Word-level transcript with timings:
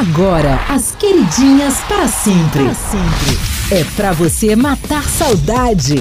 Agora, 0.00 0.60
as 0.68 0.92
queridinhas 0.92 1.74
para 1.88 2.06
sempre. 2.06 2.62
Para 2.62 2.74
sempre. 2.74 3.38
É 3.72 3.84
para 3.96 4.12
você 4.12 4.54
matar 4.54 5.02
saudade. 5.02 5.96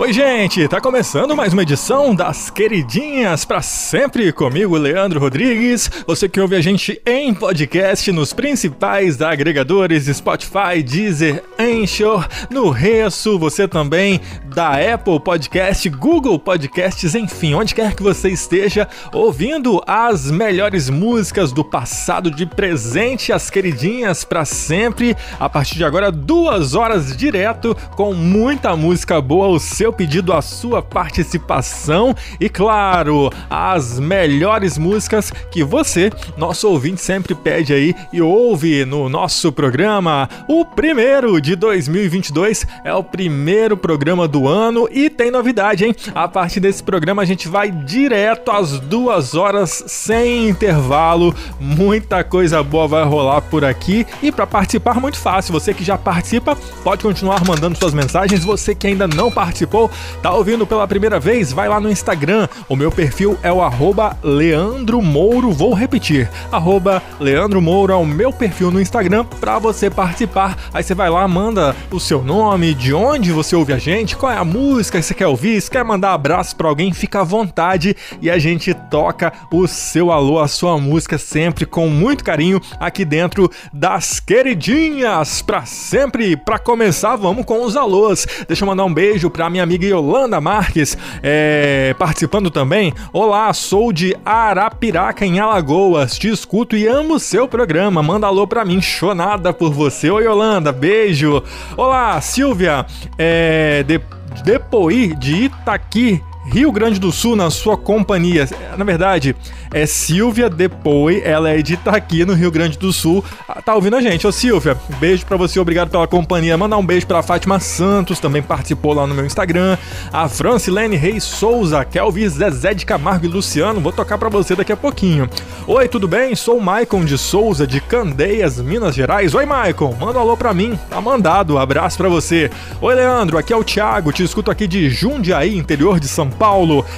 Oi, 0.00 0.14
gente, 0.14 0.66
tá 0.66 0.80
começando 0.80 1.36
mais 1.36 1.52
uma 1.52 1.60
edição 1.60 2.14
das 2.14 2.48
Queridinhas 2.48 3.44
para 3.44 3.60
sempre 3.60 4.32
comigo, 4.32 4.78
Leandro 4.78 5.20
Rodrigues. 5.20 5.90
Você 6.06 6.26
que 6.26 6.40
ouve 6.40 6.56
a 6.56 6.60
gente 6.62 6.98
em 7.04 7.34
podcast 7.34 8.10
nos 8.10 8.32
principais 8.32 9.20
agregadores 9.20 10.06
Spotify, 10.06 10.82
Deezer, 10.82 11.44
Anchor, 11.58 12.26
no 12.48 12.70
Reço, 12.70 13.38
você 13.38 13.68
também 13.68 14.22
da 14.54 14.72
Apple 14.94 15.20
Podcast, 15.20 15.86
Google 15.90 16.38
Podcasts, 16.38 17.14
enfim, 17.14 17.52
onde 17.52 17.74
quer 17.74 17.94
que 17.94 18.02
você 18.02 18.30
esteja 18.30 18.88
ouvindo 19.12 19.82
as 19.86 20.30
melhores 20.30 20.88
músicas 20.88 21.52
do 21.52 21.62
passado 21.62 22.30
de 22.30 22.46
presente, 22.46 23.34
as 23.34 23.50
queridinhas 23.50 24.24
para 24.24 24.46
sempre. 24.46 25.14
A 25.38 25.46
partir 25.46 25.76
de 25.76 25.84
agora, 25.84 26.10
duas 26.10 26.74
horas 26.74 27.14
direto 27.14 27.76
com 27.94 28.14
muita 28.14 28.74
música 28.74 29.20
boa, 29.20 29.48
o 29.48 29.60
seu 29.60 29.89
seu 29.90 29.92
pedido, 29.92 30.32
a 30.32 30.40
sua 30.40 30.80
participação 30.80 32.14
e, 32.38 32.48
claro, 32.48 33.30
as 33.48 33.98
melhores 33.98 34.78
músicas 34.78 35.32
que 35.50 35.64
você, 35.64 36.10
nosso 36.36 36.68
ouvinte, 36.68 37.00
sempre 37.00 37.34
pede 37.34 37.72
aí 37.72 37.94
e 38.12 38.22
ouve 38.22 38.84
no 38.84 39.08
nosso 39.08 39.52
programa. 39.52 40.28
O 40.48 40.64
primeiro 40.64 41.40
de 41.40 41.56
2022 41.56 42.66
é 42.84 42.94
o 42.94 43.02
primeiro 43.02 43.76
programa 43.76 44.28
do 44.28 44.46
ano 44.46 44.88
e 44.90 45.10
tem 45.10 45.30
novidade, 45.30 45.84
hein? 45.84 45.94
A 46.14 46.28
partir 46.28 46.60
desse 46.60 46.82
programa 46.82 47.22
a 47.22 47.24
gente 47.26 47.48
vai 47.48 47.70
direto 47.70 48.50
às 48.50 48.78
duas 48.78 49.34
horas 49.34 49.82
sem 49.86 50.48
intervalo. 50.48 51.34
Muita 51.58 52.22
coisa 52.22 52.62
boa 52.62 52.86
vai 52.86 53.04
rolar 53.04 53.40
por 53.42 53.64
aqui 53.64 54.06
e 54.22 54.30
para 54.30 54.46
participar 54.46 55.00
muito 55.00 55.18
fácil. 55.18 55.52
Você 55.52 55.74
que 55.74 55.82
já 55.82 55.98
participa 55.98 56.56
pode 56.84 57.02
continuar 57.02 57.44
mandando 57.44 57.76
suas 57.76 57.92
mensagens. 57.92 58.44
Você 58.44 58.74
que 58.74 58.86
ainda 58.86 59.08
não 59.08 59.30
participou 59.30 59.79
Tá 60.20 60.32
ouvindo 60.32 60.66
pela 60.66 60.86
primeira 60.88 61.20
vez? 61.20 61.52
Vai 61.52 61.68
lá 61.68 61.80
no 61.80 61.90
Instagram. 61.90 62.48
O 62.68 62.76
meu 62.76 62.90
perfil 62.90 63.38
é 63.42 63.52
o 63.52 63.62
arroba 63.62 64.16
Leandro 64.22 65.00
Mouro. 65.00 65.52
Vou 65.52 65.72
repetir. 65.72 66.28
Arroba 66.50 67.02
Leandro 67.20 67.60
Mouro 67.62 67.92
é 67.92 67.96
o 67.96 68.04
meu 68.04 68.32
perfil 68.32 68.70
no 68.70 68.80
Instagram 68.80 69.24
para 69.24 69.58
você 69.58 69.88
participar. 69.88 70.56
Aí 70.74 70.82
você 70.82 70.94
vai 70.94 71.08
lá, 71.08 71.26
manda 71.28 71.74
o 71.90 72.00
seu 72.00 72.22
nome, 72.22 72.74
de 72.74 72.92
onde 72.92 73.32
você 73.32 73.54
ouve 73.54 73.72
a 73.72 73.78
gente, 73.78 74.16
qual 74.16 74.32
é 74.32 74.36
a 74.36 74.44
música 74.44 74.98
que 74.98 75.04
você 75.04 75.14
quer 75.14 75.26
ouvir, 75.26 75.60
se 75.60 75.70
quer 75.70 75.84
mandar 75.84 76.12
abraço 76.12 76.56
para 76.56 76.68
alguém, 76.68 76.92
fica 76.92 77.20
à 77.20 77.24
vontade 77.24 77.96
e 78.20 78.30
a 78.30 78.38
gente 78.38 78.74
toca 78.74 79.32
o 79.52 79.66
seu 79.66 80.10
alô, 80.10 80.38
a 80.38 80.48
sua 80.48 80.78
música 80.78 81.18
sempre 81.18 81.64
com 81.66 81.88
muito 81.88 82.24
carinho 82.24 82.60
aqui 82.78 83.04
dentro 83.04 83.50
das 83.72 84.20
queridinhas 84.20 85.42
para 85.42 85.64
sempre. 85.64 86.36
Para 86.36 86.58
começar, 86.58 87.16
vamos 87.16 87.44
com 87.44 87.62
os 87.64 87.76
alôs. 87.76 88.26
Deixa 88.46 88.64
eu 88.64 88.66
mandar 88.66 88.84
um 88.84 88.92
beijo 88.92 89.30
para 89.30 89.50
minha 89.50 89.66
amiga 89.70 89.86
Yolanda 89.86 90.40
Marques 90.40 90.98
é, 91.22 91.94
participando 91.96 92.50
também. 92.50 92.92
Olá, 93.12 93.52
sou 93.52 93.92
de 93.92 94.16
Arapiraca, 94.24 95.24
em 95.24 95.38
Alagoas. 95.38 96.18
Te 96.18 96.28
escuto 96.28 96.76
e 96.76 96.88
amo 96.88 97.20
seu 97.20 97.46
programa. 97.46 98.02
Manda 98.02 98.26
alô 98.26 98.48
pra 98.48 98.64
mim, 98.64 98.82
chonada 98.82 99.52
por 99.52 99.72
você. 99.72 100.10
Oi, 100.10 100.24
Yolanda, 100.24 100.72
beijo. 100.72 101.40
Olá, 101.76 102.20
Silvia, 102.20 102.84
é, 103.16 103.84
de, 103.84 104.00
Depoí 104.42 105.14
de 105.14 105.44
Itaqui. 105.44 106.20
Rio 106.50 106.72
Grande 106.72 106.98
do 106.98 107.12
Sul 107.12 107.36
na 107.36 107.48
sua 107.48 107.76
companhia. 107.76 108.48
Na 108.76 108.84
verdade, 108.84 109.36
é 109.72 109.86
Silvia 109.86 110.50
Depois, 110.50 111.24
ela 111.24 111.48
é 111.50 111.62
de 111.62 111.74
Itaqui, 111.74 112.24
no 112.24 112.34
Rio 112.34 112.50
Grande 112.50 112.76
do 112.76 112.92
Sul. 112.92 113.24
Ah, 113.48 113.62
tá 113.62 113.72
ouvindo 113.72 113.94
a 113.94 114.00
gente? 114.00 114.26
Ô 114.26 114.32
Silvia, 114.32 114.76
beijo 114.98 115.24
para 115.24 115.36
você, 115.36 115.60
obrigado 115.60 115.90
pela 115.90 116.08
companhia. 116.08 116.58
Mandar 116.58 116.76
um 116.76 116.84
beijo 116.84 117.06
pra 117.06 117.22
Fátima 117.22 117.60
Santos, 117.60 118.18
também 118.18 118.42
participou 118.42 118.92
lá 118.92 119.06
no 119.06 119.14
meu 119.14 119.24
Instagram. 119.24 119.78
A 120.12 120.28
Francilene 120.28 120.96
Reis 120.96 121.22
Souza, 121.22 121.84
Kelvin 121.84 122.28
Zezé 122.28 122.74
de 122.74 122.84
Camargo 122.84 123.26
e 123.26 123.28
Luciano, 123.28 123.80
vou 123.80 123.92
tocar 123.92 124.18
para 124.18 124.28
você 124.28 124.56
daqui 124.56 124.72
a 124.72 124.76
pouquinho. 124.76 125.30
Oi, 125.68 125.86
tudo 125.86 126.08
bem? 126.08 126.34
Sou 126.34 126.58
o 126.58 126.62
Maicon 126.62 127.04
de 127.04 127.16
Souza, 127.16 127.64
de 127.64 127.80
Candeias, 127.80 128.60
Minas 128.60 128.96
Gerais. 128.96 129.34
Oi, 129.34 129.46
Maicon, 129.46 129.96
manda 130.00 130.18
um 130.18 130.22
alô 130.22 130.36
pra 130.36 130.52
mim. 130.52 130.76
Tá 130.90 131.00
mandado, 131.00 131.58
abraço 131.58 131.96
para 131.96 132.08
você. 132.08 132.50
Oi, 132.80 132.92
Leandro, 132.92 133.38
aqui 133.38 133.52
é 133.52 133.56
o 133.56 133.62
Thiago, 133.62 134.12
te 134.12 134.24
escuto 134.24 134.50
aqui 134.50 134.66
de 134.66 134.90
Jundiaí, 134.90 135.56
interior 135.56 136.00
de 136.00 136.08
São 136.08 136.28
Paulo. 136.28 136.39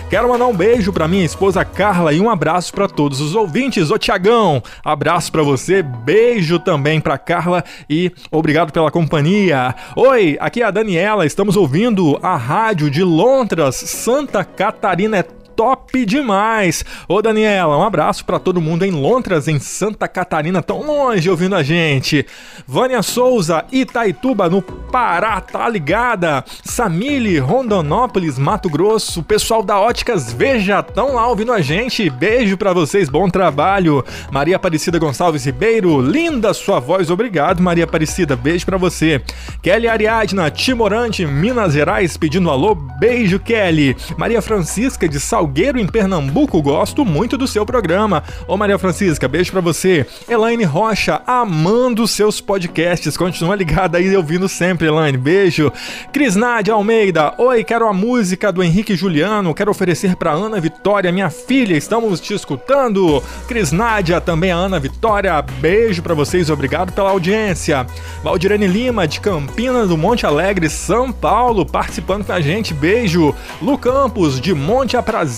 Quero 0.09 0.29
mandar 0.29 0.47
um 0.47 0.57
beijo 0.57 0.93
para 0.93 1.09
minha 1.09 1.25
esposa 1.25 1.65
Carla 1.65 2.13
e 2.13 2.21
um 2.21 2.31
abraço 2.31 2.53
abraço 2.53 2.73
para 2.73 2.87
todos 2.87 3.21
os 3.21 3.35
ouvintes. 3.35 3.91
Ô 3.91 3.99
Tiagão, 3.99 4.63
abraço 4.85 5.33
para 5.33 5.43
você, 5.43 5.83
beijo 5.83 6.59
também 6.59 7.01
para 7.01 7.19
Carla 7.19 7.65
e 7.89 8.13
obrigado 8.31 8.73
pela 8.73 8.91
companhia. 8.91 9.75
Oi, 9.97 10.37
aqui 10.39 10.63
é 10.63 10.67
a 10.67 10.71
Daniela, 10.71 11.27
estamos 11.27 11.57
ouvindo 11.57 12.19
a 12.23 12.37
rádio 12.37 12.91
de 12.91 13.03
Londras, 13.03 13.77
Santa 13.77 14.45
Catarina. 14.45 15.19
É 15.19 15.42
top 15.55 16.05
demais. 16.05 16.85
Ô 17.09 17.21
Daniela, 17.23 17.77
um 17.77 17.83
abraço 17.83 18.25
para 18.25 18.39
todo 18.39 18.61
mundo 18.61 18.85
em 18.85 18.91
Londras, 18.91 19.49
em 19.49 19.59
Santa 19.59 20.09
Catarina, 20.09 20.63
tão 20.63 20.83
longe 20.83 21.29
ouvindo 21.29 21.55
a 21.55 21.63
gente. 21.63 22.27
Vânia 22.67 23.03
Souza, 23.03 23.65
Itaituba, 23.71 24.49
no 24.49 24.63
Pará, 24.63 25.41
tá 25.41 25.69
ligada? 25.69 26.45
Samile, 26.65 27.39
Rondonópolis, 27.39 28.39
Mato 28.39 28.69
Grosso, 28.69 29.23
pessoal 29.23 29.63
da 29.63 29.81
Óticas 29.81 30.33
Veja, 30.33 30.83
tão 30.83 31.15
lá 31.15 31.29
ouvindo 31.29 31.53
a 31.53 31.61
gente. 31.61 32.09
Beijo 32.11 32.57
para 32.57 32.73
vocês, 32.73 33.09
bom 33.09 33.29
trabalho. 33.29 34.05
Maria 34.31 34.57
Aparecida 34.57 34.99
Gonçalves 34.99 35.45
Ribeiro, 35.45 36.01
linda 36.01 36.53
sua 36.55 36.81
voz, 36.81 37.11
obrigado 37.11 37.63
Maria 37.63 37.85
Aparecida, 37.85 38.37
beijo 38.37 38.67
para 38.67 38.77
você. 38.77 39.23
Kelly 39.63 39.89
Ariadna, 39.89 40.51
Timorante, 40.51 41.25
Minas 41.25 41.73
Gerais, 41.73 42.17
pedindo 42.17 42.51
alô, 42.51 42.75
beijo 42.75 43.39
Kelly. 43.39 43.97
Maria 44.17 44.43
Francisca 44.43 45.09
de 45.09 45.19
Sal 45.19 45.42
Salgueiro, 45.43 45.81
em 45.81 45.87
Pernambuco. 45.89 46.63
Gosto 46.63 47.05
muito 47.05 47.37
do 47.37 47.49
seu 47.49 47.67
programa. 47.67 48.23
Ô 48.47 48.57
Maria 48.57 48.79
Francisca, 48.79 49.27
beijo 49.27 49.51
para 49.51 49.61
você. 49.61 50.07
Elaine 50.29 50.63
Rocha, 50.63 51.21
amando 51.27 52.07
seus 52.07 52.41
podcasts. 52.41 53.17
Continua 53.17 53.57
ligada 53.57 53.99
aí 53.99 54.17
ouvindo 54.17 54.49
sempre, 54.49 54.87
Elaine. 54.87 55.19
Beijo. 55.19 55.73
Cris 56.13 56.37
Nádia 56.37 56.75
Almeida, 56.75 57.35
oi, 57.39 57.65
quero 57.65 57.89
a 57.89 57.93
música 57.93 58.53
do 58.53 58.63
Henrique 58.63 58.95
Juliano. 58.95 59.53
Quero 59.53 59.73
oferecer 59.73 60.15
para 60.15 60.31
Ana 60.31 60.61
Vitória, 60.61 61.11
minha 61.11 61.29
filha. 61.29 61.77
Estamos 61.77 62.21
te 62.21 62.35
escutando. 62.35 63.21
Cris 63.49 63.73
Nádia, 63.73 64.21
também 64.21 64.53
a 64.53 64.57
Ana 64.57 64.79
Vitória. 64.79 65.43
Beijo 65.43 66.05
para 66.05 66.15
vocês, 66.15 66.51
obrigado 66.51 66.93
pela 66.93 67.11
audiência. 67.11 67.85
Valdirene 68.23 68.69
Lima, 68.69 69.09
de 69.09 69.19
Campinas 69.19 69.89
do 69.89 69.99
Monte 69.99 70.25
Alegre, 70.25 70.71
São 70.71 71.11
Paulo, 71.11 71.67
participando 71.67 72.25
com 72.25 72.33
a 72.33 72.41
gente. 72.41 72.73
Beijo. 72.73 73.35
Lu 73.61 73.77
Campos, 73.77 74.41
de 74.41 74.55
Monte 74.55 74.97
Aprazível 74.97 75.32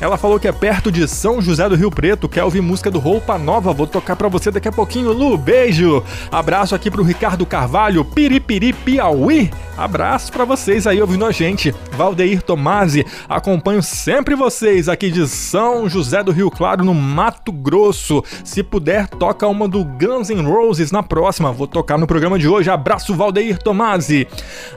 ela 0.00 0.16
falou 0.16 0.40
que 0.40 0.48
é 0.48 0.52
perto 0.52 0.90
de 0.90 1.06
São 1.06 1.42
José 1.42 1.68
do 1.68 1.74
Rio 1.74 1.90
Preto, 1.90 2.26
quer 2.26 2.42
ouvir 2.42 2.62
música 2.62 2.90
do 2.90 2.98
Roupa 2.98 3.36
Nova. 3.36 3.72
Vou 3.72 3.86
tocar 3.86 4.16
para 4.16 4.28
você 4.28 4.50
daqui 4.50 4.66
a 4.66 4.72
pouquinho, 4.72 5.12
Lu. 5.12 5.36
Beijo. 5.36 6.02
Abraço 6.32 6.74
aqui 6.74 6.90
pro 6.90 7.02
Ricardo 7.02 7.44
Carvalho, 7.44 8.02
Piripiri 8.02 8.72
Piauí. 8.72 9.50
Abraço 9.76 10.32
para 10.32 10.46
vocês 10.46 10.86
aí 10.86 11.00
ouvindo 11.02 11.26
a 11.26 11.30
gente. 11.30 11.74
Valdeir 11.92 12.40
Tomasi, 12.40 13.04
acompanho 13.28 13.82
sempre 13.82 14.34
vocês 14.34 14.88
aqui 14.88 15.10
de 15.10 15.28
São 15.28 15.86
José 15.86 16.22
do 16.22 16.32
Rio 16.32 16.50
Claro, 16.50 16.82
no 16.82 16.94
Mato 16.94 17.52
Grosso. 17.52 18.24
Se 18.42 18.62
puder, 18.62 19.06
toca 19.06 19.46
uma 19.46 19.68
do 19.68 19.84
Guns 19.84 20.30
N' 20.30 20.48
Roses 20.48 20.90
na 20.90 21.02
próxima. 21.02 21.52
Vou 21.52 21.66
tocar 21.66 21.98
no 21.98 22.06
programa 22.06 22.38
de 22.38 22.48
hoje. 22.48 22.70
Abraço, 22.70 23.14
Valdeir 23.14 23.58
Tomasi. 23.58 24.26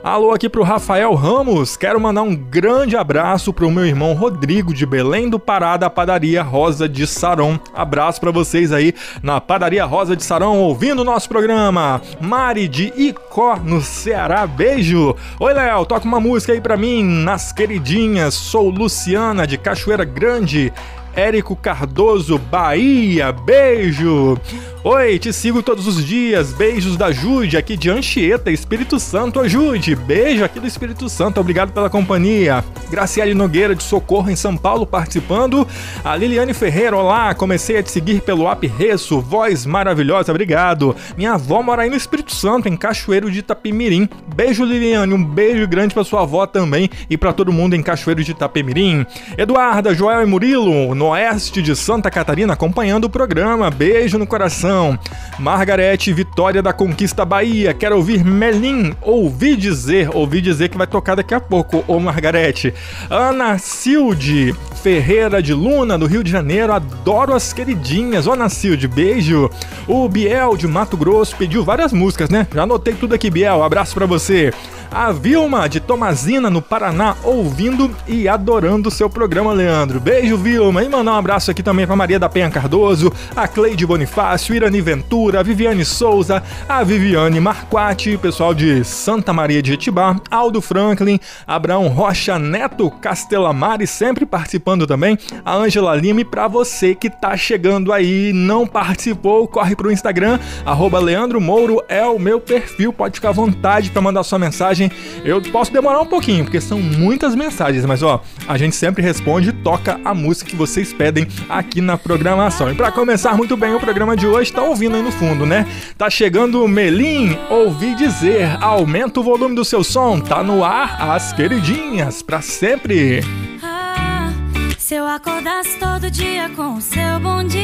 Alô 0.04 0.32
aqui 0.32 0.50
pro 0.50 0.62
Rafael 0.62 1.14
Ramos. 1.14 1.78
Quero 1.78 1.98
mandar 1.98 2.22
um 2.22 2.36
grande 2.36 2.94
abraço 2.94 3.54
pro 3.54 3.70
meu 3.70 3.86
irmão 3.86 4.12
Rodrigo 4.12 4.49
Rodrigo 4.50 4.74
de 4.74 4.84
Belém 4.84 5.30
do 5.30 5.38
Pará 5.38 5.76
da 5.76 5.88
Padaria 5.88 6.42
Rosa 6.42 6.88
de 6.88 7.06
Saron. 7.06 7.56
Abraço 7.72 8.20
para 8.20 8.32
vocês 8.32 8.72
aí 8.72 8.92
na 9.22 9.40
Padaria 9.40 9.84
Rosa 9.84 10.16
de 10.16 10.24
Saron 10.24 10.56
ouvindo 10.56 11.02
o 11.02 11.04
nosso 11.04 11.28
programa. 11.28 12.02
Mari 12.20 12.66
de 12.66 12.92
Icó 12.96 13.54
no 13.54 13.80
Ceará, 13.80 14.48
beijo. 14.48 15.14
Oi 15.38 15.54
Léo, 15.54 15.86
toca 15.86 16.04
uma 16.04 16.18
música 16.18 16.52
aí 16.52 16.60
para 16.60 16.76
mim 16.76 17.04
nas 17.04 17.52
queridinhas. 17.52 18.34
Sou 18.34 18.70
Luciana 18.70 19.46
de 19.46 19.56
Cachoeira 19.56 20.04
Grande. 20.04 20.72
Érico 21.14 21.54
Cardoso, 21.54 22.36
Bahia, 22.36 23.30
beijo. 23.30 24.36
Oi, 24.82 25.18
te 25.18 25.30
sigo 25.30 25.62
todos 25.62 25.86
os 25.86 26.02
dias. 26.02 26.54
Beijos 26.54 26.96
da 26.96 27.12
Jude, 27.12 27.58
aqui 27.58 27.76
de 27.76 27.90
Anchieta, 27.90 28.50
Espírito 28.50 28.98
Santo. 28.98 29.46
Jude, 29.46 29.94
beijo 29.94 30.42
aqui 30.42 30.58
do 30.58 30.66
Espírito 30.66 31.06
Santo. 31.06 31.38
Obrigado 31.38 31.70
pela 31.70 31.90
companhia. 31.90 32.64
Graciele 32.90 33.34
Nogueira 33.34 33.74
de 33.74 33.82
Socorro 33.82 34.30
em 34.30 34.36
São 34.36 34.56
Paulo 34.56 34.86
participando. 34.86 35.68
A 36.02 36.16
Liliane 36.16 36.54
Ferreira, 36.54 36.96
olá. 36.96 37.34
Comecei 37.34 37.76
a 37.76 37.82
te 37.82 37.90
seguir 37.90 38.22
pelo 38.22 38.50
app 38.50 38.66
Reço. 38.66 39.20
Voz 39.20 39.66
maravilhosa, 39.66 40.32
obrigado. 40.32 40.96
Minha 41.14 41.34
avó 41.34 41.62
mora 41.62 41.82
aí 41.82 41.90
no 41.90 41.96
Espírito 41.96 42.34
Santo, 42.34 42.66
em 42.66 42.74
Cachoeiro 42.74 43.30
de 43.30 43.40
Itapemirim. 43.40 44.08
Beijo, 44.34 44.64
Liliane. 44.64 45.12
Um 45.12 45.22
beijo 45.22 45.68
grande 45.68 45.92
pra 45.92 46.04
sua 46.04 46.22
avó 46.22 46.46
também 46.46 46.88
e 47.10 47.18
para 47.18 47.34
todo 47.34 47.52
mundo 47.52 47.76
em 47.76 47.82
Cachoeiro 47.82 48.24
de 48.24 48.30
Itapemirim. 48.30 49.04
Eduarda, 49.36 49.94
Joel 49.94 50.22
e 50.22 50.26
Murilo, 50.26 50.94
no 50.94 51.08
oeste 51.08 51.60
de 51.60 51.76
Santa 51.76 52.10
Catarina, 52.10 52.54
acompanhando 52.54 53.04
o 53.04 53.10
programa. 53.10 53.70
Beijo 53.70 54.18
no 54.18 54.26
coração 54.26 54.69
coração. 54.70 54.98
Margarete 55.38 56.12
Vitória 56.12 56.62
da 56.62 56.72
Conquista 56.72 57.24
Bahia, 57.24 57.72
quero 57.72 57.96
ouvir 57.96 58.22
Melim, 58.24 58.94
ouvi 59.00 59.56
dizer, 59.56 60.14
ouvi 60.14 60.40
dizer 60.40 60.68
que 60.68 60.76
vai 60.76 60.86
tocar 60.86 61.14
daqui 61.14 61.34
a 61.34 61.40
pouco, 61.40 61.82
ô 61.88 61.98
Margarete. 61.98 62.72
Ana 63.08 63.58
Silde 63.58 64.54
Ferreira 64.82 65.42
de 65.42 65.54
Luna, 65.54 65.98
do 65.98 66.06
Rio 66.06 66.22
de 66.22 66.30
Janeiro, 66.30 66.72
adoro 66.72 67.34
as 67.34 67.52
queridinhas. 67.52 68.26
Ô 68.26 68.32
Ana 68.32 68.48
Silde, 68.48 68.86
beijo. 68.86 69.50
O 69.88 70.08
Biel 70.08 70.56
de 70.56 70.68
Mato 70.68 70.96
Grosso 70.96 71.36
pediu 71.36 71.64
várias 71.64 71.92
músicas, 71.92 72.28
né? 72.28 72.46
Já 72.54 72.62
anotei 72.62 72.94
tudo 72.94 73.14
aqui, 73.14 73.30
Biel, 73.30 73.62
abraço 73.62 73.94
para 73.94 74.06
você. 74.06 74.52
A 74.92 75.12
Vilma 75.12 75.68
de 75.68 75.78
Tomazina, 75.78 76.50
no 76.50 76.60
Paraná, 76.60 77.14
ouvindo 77.22 77.94
e 78.08 78.28
adorando 78.28 78.90
seu 78.90 79.08
programa, 79.08 79.52
Leandro. 79.52 80.00
Beijo, 80.00 80.36
Vilma. 80.36 80.82
E 80.82 80.88
mandar 80.88 81.12
um 81.12 81.16
abraço 81.16 81.48
aqui 81.48 81.62
também 81.62 81.86
para 81.86 81.94
Maria 81.94 82.18
da 82.18 82.28
Penha 82.28 82.50
Cardoso, 82.50 83.12
a 83.36 83.46
Cleide 83.46 83.86
Bonifácio, 83.86 84.52
Irani 84.52 84.80
Ventura, 84.80 85.40
a 85.40 85.42
Viviane 85.44 85.84
Souza, 85.84 86.42
a 86.68 86.82
Viviane 86.82 87.38
Marquati, 87.38 88.18
pessoal 88.18 88.52
de 88.52 88.84
Santa 88.84 89.32
Maria 89.32 89.62
de 89.62 89.74
Etibá, 89.74 90.16
Aldo 90.28 90.60
Franklin, 90.60 91.20
Abraão 91.46 91.86
Rocha 91.86 92.36
Neto 92.36 92.90
Castelamari, 92.90 93.86
sempre 93.86 94.26
participando 94.26 94.88
também, 94.88 95.16
a 95.44 95.54
Ângela 95.54 95.94
Lima. 95.94 96.22
E 96.22 96.24
para 96.24 96.48
você 96.48 96.96
que 96.96 97.08
tá 97.08 97.36
chegando 97.36 97.92
aí 97.92 98.32
não 98.32 98.66
participou, 98.66 99.46
corre 99.46 99.76
pro 99.76 99.92
Instagram, 99.92 100.40
arroba 100.66 100.98
Leandro 100.98 101.40
Mouro 101.40 101.80
é 101.88 102.04
o 102.04 102.18
meu 102.18 102.40
perfil. 102.40 102.92
Pode 102.92 103.14
ficar 103.14 103.28
à 103.28 103.32
vontade 103.32 103.90
para 103.90 104.02
mandar 104.02 104.24
sua 104.24 104.38
mensagem 104.38 104.79
mensagem. 104.80 104.90
Eu 105.24 105.42
posso 105.42 105.72
demorar 105.72 106.00
um 106.00 106.06
pouquinho, 106.06 106.44
porque 106.44 106.60
são 106.60 106.80
muitas 106.80 107.34
mensagens, 107.34 107.84
mas 107.84 108.02
ó, 108.02 108.22
a 108.48 108.56
gente 108.56 108.74
sempre 108.74 109.02
responde 109.02 109.50
e 109.50 109.52
toca 109.52 110.00
a 110.04 110.14
música 110.14 110.50
que 110.50 110.56
vocês 110.56 110.92
pedem 110.92 111.26
aqui 111.48 111.80
na 111.80 111.98
programação. 111.98 112.70
E 112.70 112.74
para 112.74 112.90
começar 112.90 113.36
muito 113.36 113.56
bem 113.56 113.74
o 113.74 113.80
programa 113.80 114.16
de 114.16 114.26
hoje, 114.26 114.52
tá 114.52 114.62
ouvindo 114.62 114.96
aí 114.96 115.02
no 115.02 115.12
fundo, 115.12 115.44
né? 115.44 115.66
Tá 115.98 116.08
chegando 116.08 116.64
o 116.64 116.68
Melim, 116.68 117.36
ouvi 117.50 117.94
dizer, 117.94 118.56
aumenta 118.60 119.20
o 119.20 119.22
volume 119.22 119.54
do 119.54 119.64
seu 119.64 119.84
som, 119.84 120.20
tá 120.20 120.42
no 120.42 120.64
ar, 120.64 121.10
as 121.10 121.32
queridinhas, 121.32 122.22
para 122.22 122.40
sempre. 122.40 123.20
Ah, 123.62 124.32
se 124.78 124.94
eu 124.94 125.06
acordasse 125.06 125.78
todo 125.78 126.10
dia 126.10 126.48
com 126.50 126.74
o 126.74 126.80
seu 126.80 127.20
bom 127.20 127.44
dia 127.44 127.60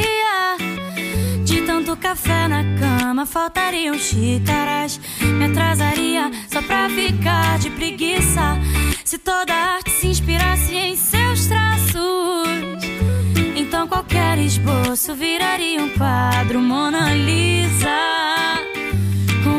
tanto 1.67 1.97
café 1.97 2.47
na 2.47 2.63
cama, 2.79 3.27
faltariam 3.27 3.99
xícaras. 3.99 5.01
Me 5.21 5.47
atrasaria 5.47 6.31
só 6.49 6.63
pra 6.63 6.89
ficar 6.89 7.59
de 7.59 7.71
preguiça. 7.71 8.57
Se 9.05 9.19
toda 9.19 9.53
arte 9.53 9.91
se 9.91 10.07
inspirasse 10.07 10.75
em 10.75 10.97
seus 10.97 11.47
traços, 11.47 12.49
então 13.57 13.89
qualquer 13.89 14.39
esboço 14.39 15.15
viraria 15.15 15.83
um 15.83 15.91
quadro 15.91 16.61
Mona 16.61 17.13
Lisa. 17.13 18.76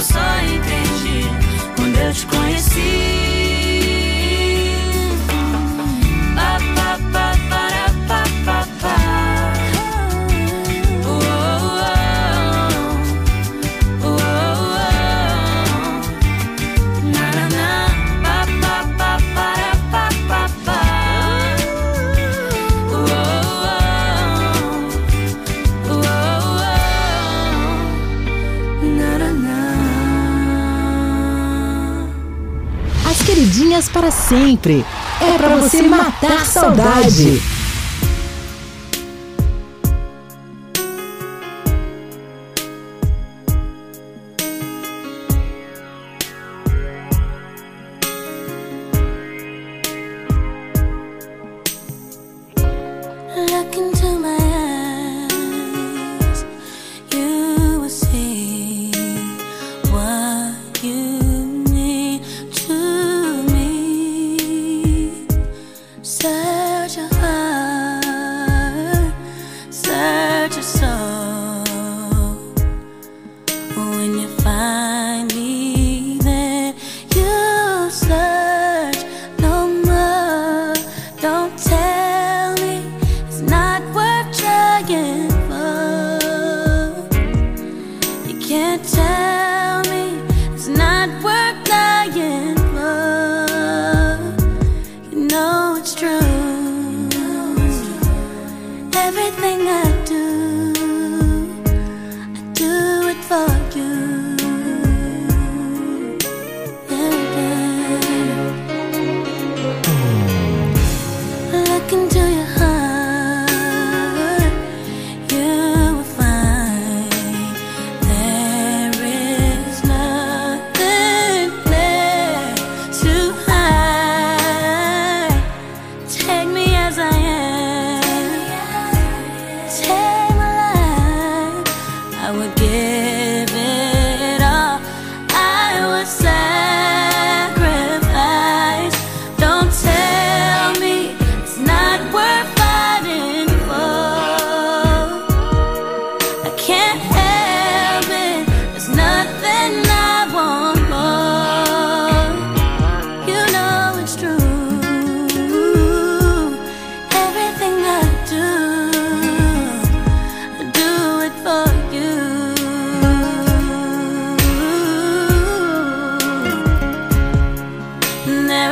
eu 0.00 0.04
só 0.04 0.18
entendi 0.40 1.28
quando 1.76 1.96
eu 1.96 2.12
te 2.12 2.26
conheci. 2.26 3.69
Para 33.92 34.10
sempre. 34.10 34.84
É 35.20 35.36
pra 35.36 35.56
você 35.56 35.82
matar 35.82 36.46
saudade. 36.46 37.59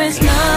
Você 0.09 0.48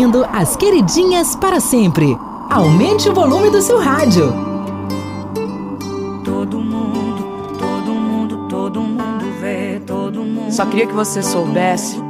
ouvindo 0.00 0.24
as 0.32 0.56
queridinhas 0.56 1.36
para 1.36 1.60
sempre. 1.60 2.16
Aumente 2.48 3.08
o 3.08 3.14
volume 3.14 3.50
do 3.50 3.60
seu 3.60 3.78
rádio. 3.78 4.32
Todo 6.24 6.58
mundo, 6.58 7.22
todo 7.58 7.94
mundo, 7.94 8.48
todo 8.48 8.80
mundo 8.80 9.24
vê, 9.40 9.80
todo 9.86 10.22
mundo. 10.22 10.50
Só 10.52 10.64
queria 10.64 10.86
que 10.86 10.94
você 10.94 11.22
soubesse 11.22 12.00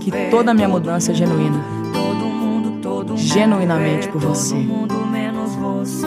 que 0.00 0.10
toda 0.30 0.52
a 0.52 0.54
minha 0.54 0.68
mudança 0.68 1.12
é 1.12 1.14
genuína. 1.14 1.62
Todo 1.92 2.24
mundo, 2.26 2.80
todo 2.80 3.08
mundo 3.10 3.18
Genuinamente 3.18 4.08
por 4.08 4.20
você. 4.22 4.54
Todo 4.54 4.64
mundo 4.64 5.06
menos 5.06 5.54
você. 5.54 6.06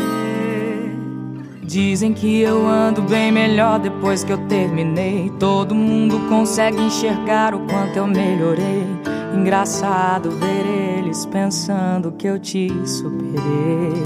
Dizem 1.61 2.13
que 2.13 2.41
eu 2.41 2.67
ando 2.67 3.03
bem 3.03 3.31
melhor 3.31 3.77
depois 3.77 4.23
que 4.23 4.31
eu 4.31 4.37
terminei. 4.47 5.31
Todo 5.39 5.75
mundo 5.75 6.27
consegue 6.27 6.81
enxergar 6.81 7.53
o 7.53 7.59
quanto 7.59 7.97
eu 7.97 8.07
melhorei. 8.07 8.85
Engraçado 9.35 10.31
ver 10.31 10.86
pensando 11.31 12.11
que 12.11 12.27
eu 12.27 12.39
te 12.39 12.69
superei. 12.85 14.03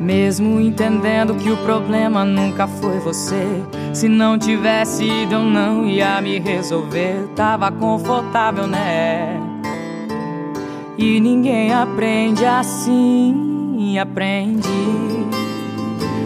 Mesmo 0.00 0.60
entendendo 0.60 1.34
que 1.34 1.50
o 1.50 1.56
problema 1.58 2.24
nunca 2.24 2.66
foi 2.66 2.98
você. 2.98 3.46
Se 3.94 4.08
não 4.08 4.38
tivesse 4.38 5.04
ido, 5.04 5.36
eu 5.36 5.42
não 5.42 5.86
ia 5.86 6.20
me 6.20 6.38
resolver. 6.38 7.28
Tava 7.34 7.72
confortável, 7.72 8.66
né? 8.66 9.40
E 10.98 11.18
ninguém 11.20 11.72
aprende 11.72 12.44
assim, 12.44 13.98
aprendi. 13.98 14.68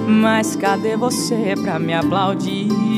Mas 0.08 0.56
cadê 0.56 0.96
você 0.96 1.54
pra 1.62 1.78
me 1.78 1.94
aplaudir? 1.94 2.97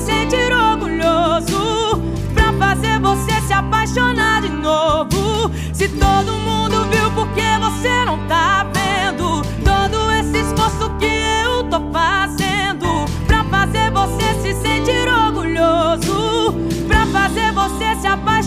Sentir 0.00 0.52
orgulhoso, 0.52 2.00
pra 2.34 2.52
fazer 2.54 2.98
você 3.00 3.40
se 3.46 3.52
apaixonar 3.52 4.42
de 4.42 4.48
novo. 4.48 5.50
Se 5.72 5.88
todo 5.88 6.32
mundo 6.38 6.84
viu, 6.90 7.10
por 7.12 7.26
que 7.28 7.58
você 7.58 8.04
não 8.04 8.18
tá 8.26 8.66
vendo? 8.72 9.42
Todo 9.64 10.10
esse 10.12 10.38
esforço 10.40 10.90
que 10.98 11.06
eu 11.06 11.64
tô 11.64 11.80
fazendo 11.92 13.06
pra 13.26 13.44
fazer 13.44 13.90
você 13.90 14.34
se 14.42 14.54
sentir 14.60 15.08
orgulhoso, 15.08 16.54
pra 16.88 17.06
fazer 17.06 17.52
você 17.52 17.94
se 18.00 18.06
apaixonar 18.06 18.39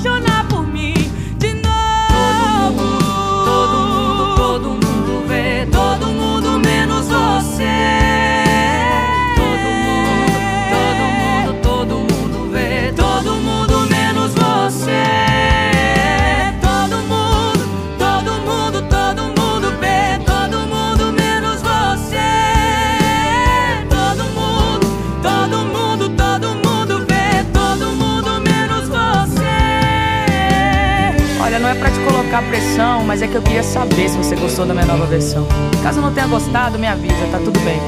colocar 32.34 32.42
pressão, 32.50 33.04
mas 33.04 33.22
é 33.22 33.28
que 33.28 33.36
eu 33.36 33.42
queria 33.44 33.62
saber 33.62 34.10
se 34.10 34.18
você 34.18 34.36
gostou 34.36 34.66
da 34.66 34.74
minha 34.74 34.88
nova 34.88 35.06
versão. 35.06 35.48
Caso 35.84 36.02
não 36.02 36.12
tenha 36.12 36.25
gostado, 36.25 36.80
me 36.80 36.88
avisa, 36.88 37.28
tá 37.32 37.38
tudo 37.38 37.60
bem. 37.60 37.80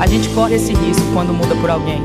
A 0.00 0.06
gente 0.06 0.28
corre 0.30 0.56
esse 0.56 0.72
risco 0.72 1.04
quando 1.12 1.32
muda 1.32 1.54
por 1.54 1.70
alguém. 1.70 2.02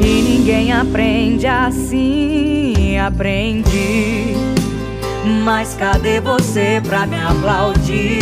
E 0.00 0.22
ninguém 0.22 0.72
aprende 0.72 1.46
assim, 1.46 2.98
aprendi. 2.98 4.34
Mas 5.44 5.74
cadê 5.74 6.20
você 6.20 6.82
pra 6.84 7.06
me 7.06 7.22
aplaudir? 7.22 8.18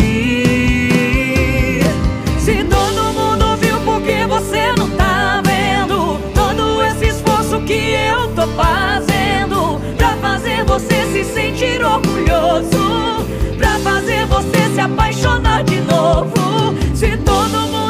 Se 2.39 2.63
todo 2.65 3.13
mundo 3.13 3.57
viu, 3.57 3.79
por 3.79 3.99
que 4.01 4.25
você 4.27 4.71
não 4.77 4.89
tá 4.91 5.41
vendo? 5.43 6.19
Todo 6.35 6.83
esse 6.83 7.07
esforço 7.07 7.59
que 7.61 7.93
eu 7.93 8.27
tô 8.35 8.45
fazendo 8.49 9.14
você 10.75 11.05
se 11.13 11.23
sentir 11.23 11.81
orgulhoso, 11.81 13.25
pra 13.57 13.79
fazer 13.79 14.25
você 14.25 14.73
se 14.73 14.81
apaixonar 14.81 15.63
de 15.63 15.79
novo. 15.79 16.75
Se 16.93 17.15
todo 17.15 17.57
mundo 17.71 17.84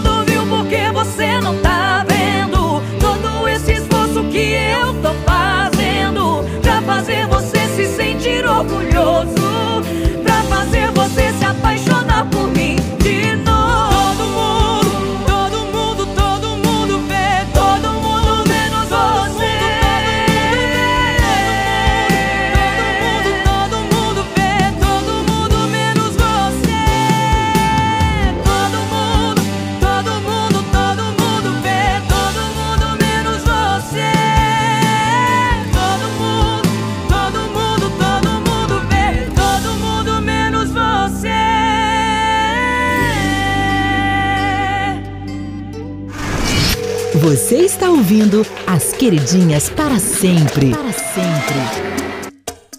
Você 47.26 47.56
está 47.56 47.90
ouvindo 47.90 48.46
As 48.68 48.94
Queridinhas 48.94 49.68
para 49.68 49.98
sempre. 49.98 50.70
Para 50.70 50.92
sempre. 50.92 51.56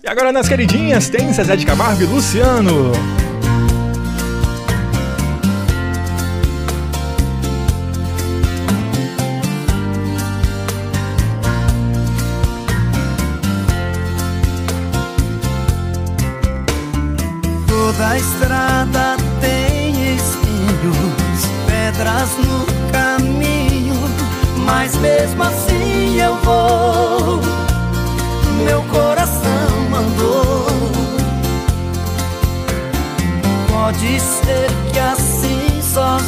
E 0.05 0.09
agora 0.09 0.31
nas 0.31 0.49
queridinhas 0.49 1.09
tem 1.09 1.33
Zezé 1.33 1.57
de 1.57 1.67
Camargo 1.67 2.05
e 2.05 2.07
Luciano. 2.07 2.93
mas 24.87 24.97
mesmo 24.99 25.43
assim 25.43 26.21
eu 26.21 26.37
vou. 26.43 27.41
Meu 28.65 28.83
coração 28.85 29.81
mandou. 29.91 30.67
Pode 33.69 34.21
ser 34.21 34.71
que 34.93 34.99
assim 35.01 35.83
só 35.83 36.19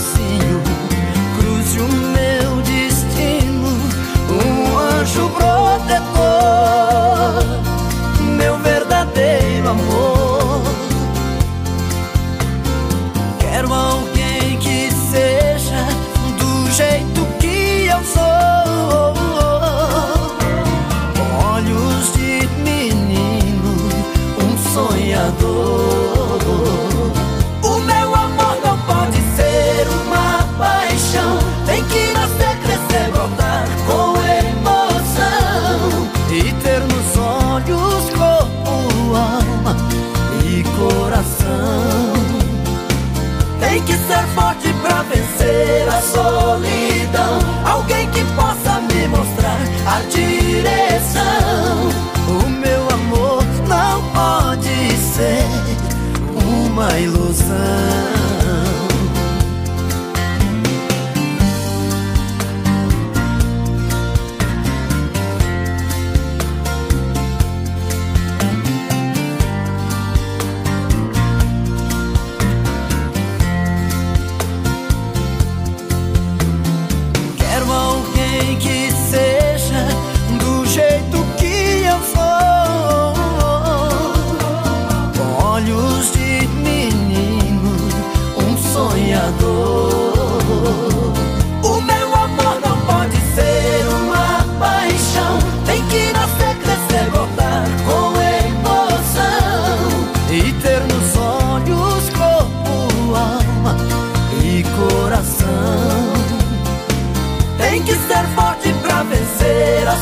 corazón. 45.99 46.58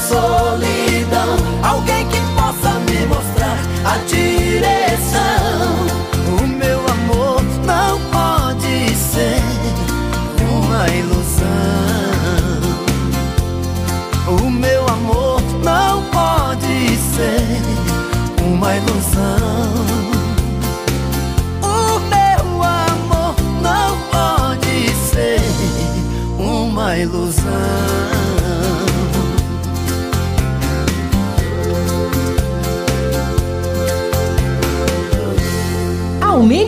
soli. 0.00 0.75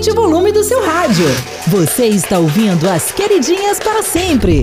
aumente 0.09 0.11
o 0.11 0.15
volume 0.15 0.53
do 0.53 0.63
seu 0.63 0.85
rádio. 0.85 1.27
Você 1.69 2.07
está 2.07 2.39
ouvindo 2.39 2.89
as 2.89 3.13
queridinhas 3.13 3.79
para 3.79 4.03
sempre. 4.03 4.61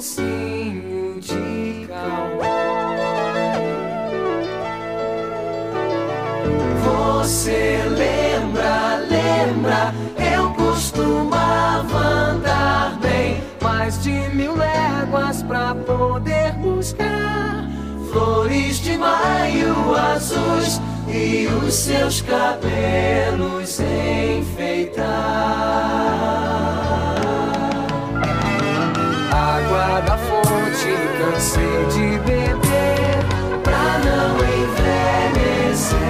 mocinho 0.00 1.20
de 1.20 1.86
Cauã. 1.86 2.70
Você 6.82 7.82
lembra, 7.86 8.96
lembra, 9.10 9.94
eu 10.34 10.54
costumava 10.54 11.98
andar 11.98 12.98
bem, 13.02 13.42
mais 13.60 14.02
de 14.02 14.10
mil 14.34 14.56
léguas 14.56 15.42
pra 15.42 15.74
poder 15.74 16.54
buscar 16.54 17.68
flores 18.10 18.78
de 18.78 18.96
maio 18.96 19.94
azuis 19.94 20.80
e 21.08 21.46
os 21.62 21.74
seus 21.74 22.22
cabelos 22.22 23.78
enfeitar. 23.78 25.59
cansei 31.40 31.86
beber 32.18 33.16
pra 33.64 33.98
não 34.04 34.36
envelhecer. 35.64 36.00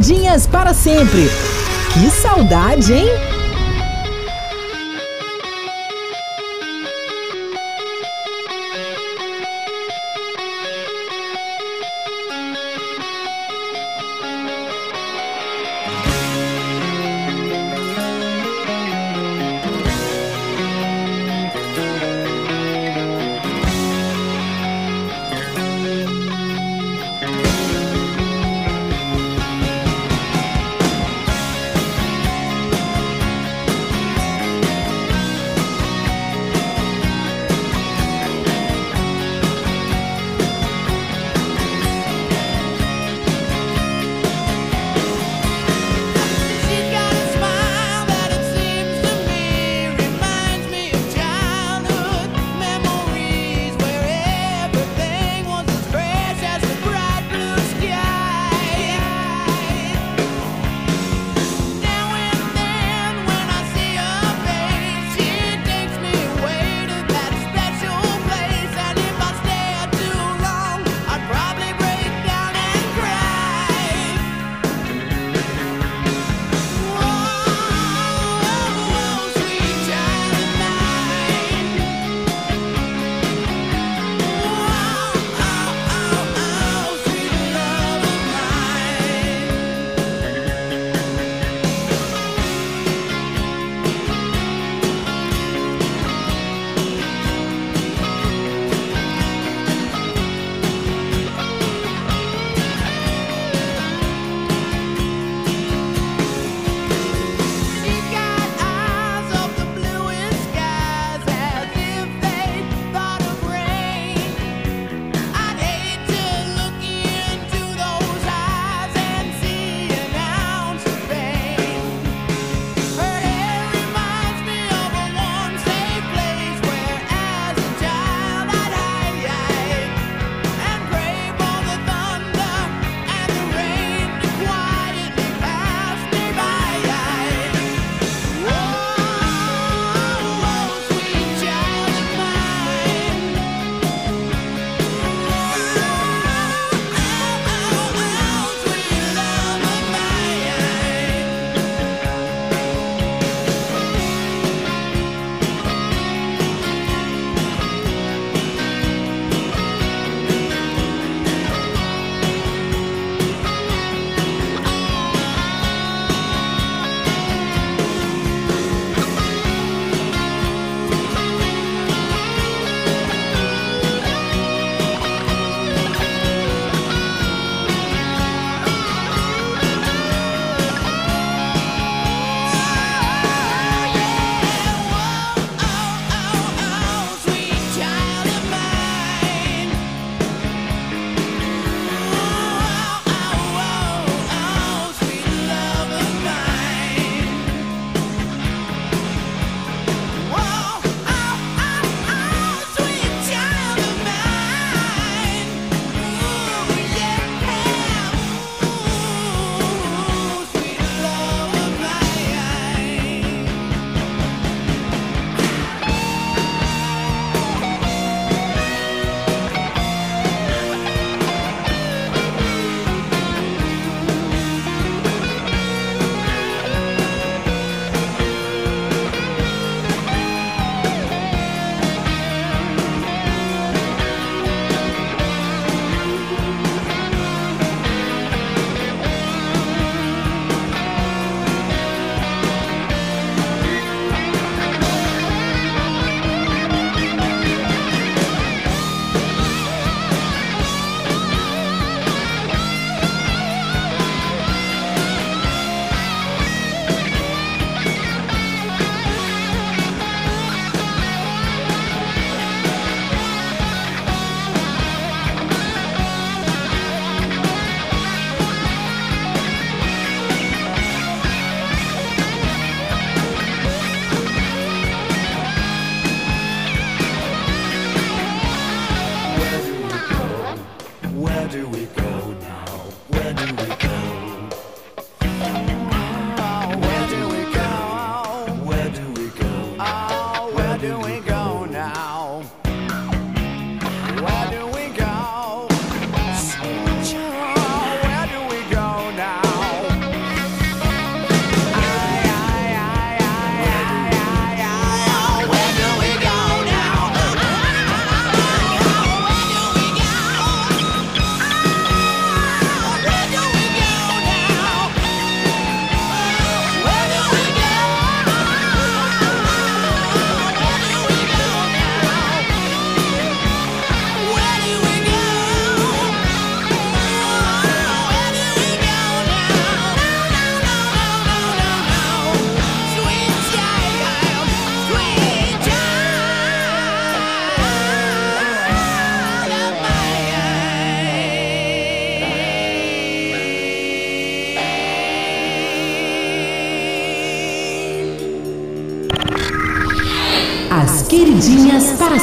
Queridinhas 0.00 0.46
para 0.46 0.72
sempre. 0.72 1.28
Que 1.92 2.10
saudade, 2.10 2.94
hein? 2.94 3.29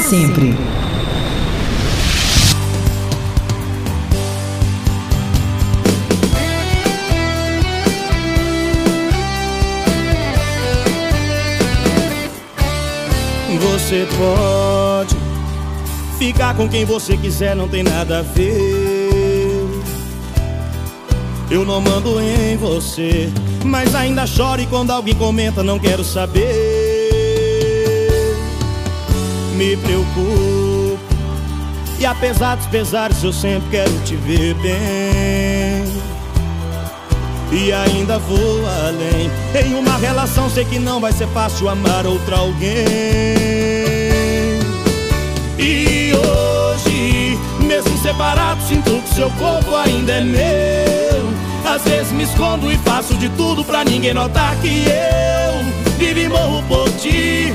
Sempre. 0.07 0.55
Você 13.59 14.07
pode 14.17 15.15
ficar 16.17 16.55
com 16.55 16.69
quem 16.69 16.85
você 16.85 17.17
quiser, 17.17 17.55
não 17.55 17.67
tem 17.67 17.83
nada 17.83 18.19
a 18.19 18.21
ver. 18.21 19.09
Eu 21.51 21.65
não 21.65 21.81
mando 21.81 22.19
em 22.21 22.55
você, 22.57 23.29
mas 23.65 23.93
ainda 23.93 24.25
choro 24.25 24.61
e 24.61 24.65
quando 24.67 24.91
alguém 24.91 25.15
comenta, 25.15 25.63
não 25.63 25.79
quero 25.79 26.03
saber 26.03 26.76
me 29.57 29.75
preocupo. 29.77 30.99
E 31.99 32.05
apesar 32.05 32.55
dos 32.55 32.67
pesares, 32.67 33.23
eu 33.23 33.33
sempre 33.33 33.69
quero 33.71 33.91
te 34.05 34.15
ver 34.15 34.53
bem. 34.55 35.83
E 37.51 37.73
ainda 37.73 38.19
vou 38.19 38.61
além. 38.85 39.31
Em 39.65 39.73
uma 39.73 39.97
relação, 39.97 40.49
sei 40.49 40.63
que 40.63 40.77
não 40.77 40.99
vai 40.99 41.11
ser 41.11 41.27
fácil 41.29 41.67
amar 41.69 42.05
outra 42.05 42.37
alguém. 42.37 42.69
E 45.57 46.13
hoje, 46.13 47.39
mesmo 47.59 47.97
separado, 47.97 48.61
sinto 48.67 49.01
que 49.01 49.15
seu 49.15 49.31
corpo 49.31 49.75
ainda 49.75 50.13
é 50.13 50.21
meu. 50.21 51.47
Às 51.65 51.83
vezes 51.83 52.11
me 52.11 52.23
escondo 52.23 52.71
e 52.71 52.77
faço 52.77 53.15
de 53.15 53.27
tudo 53.29 53.63
pra 53.63 53.83
ninguém 53.83 54.13
notar 54.13 54.55
que 54.57 54.85
eu 54.85 55.97
vivo 55.97 56.19
e 56.19 56.29
morro 56.29 56.63
por 56.67 56.89
ti. 56.97 57.53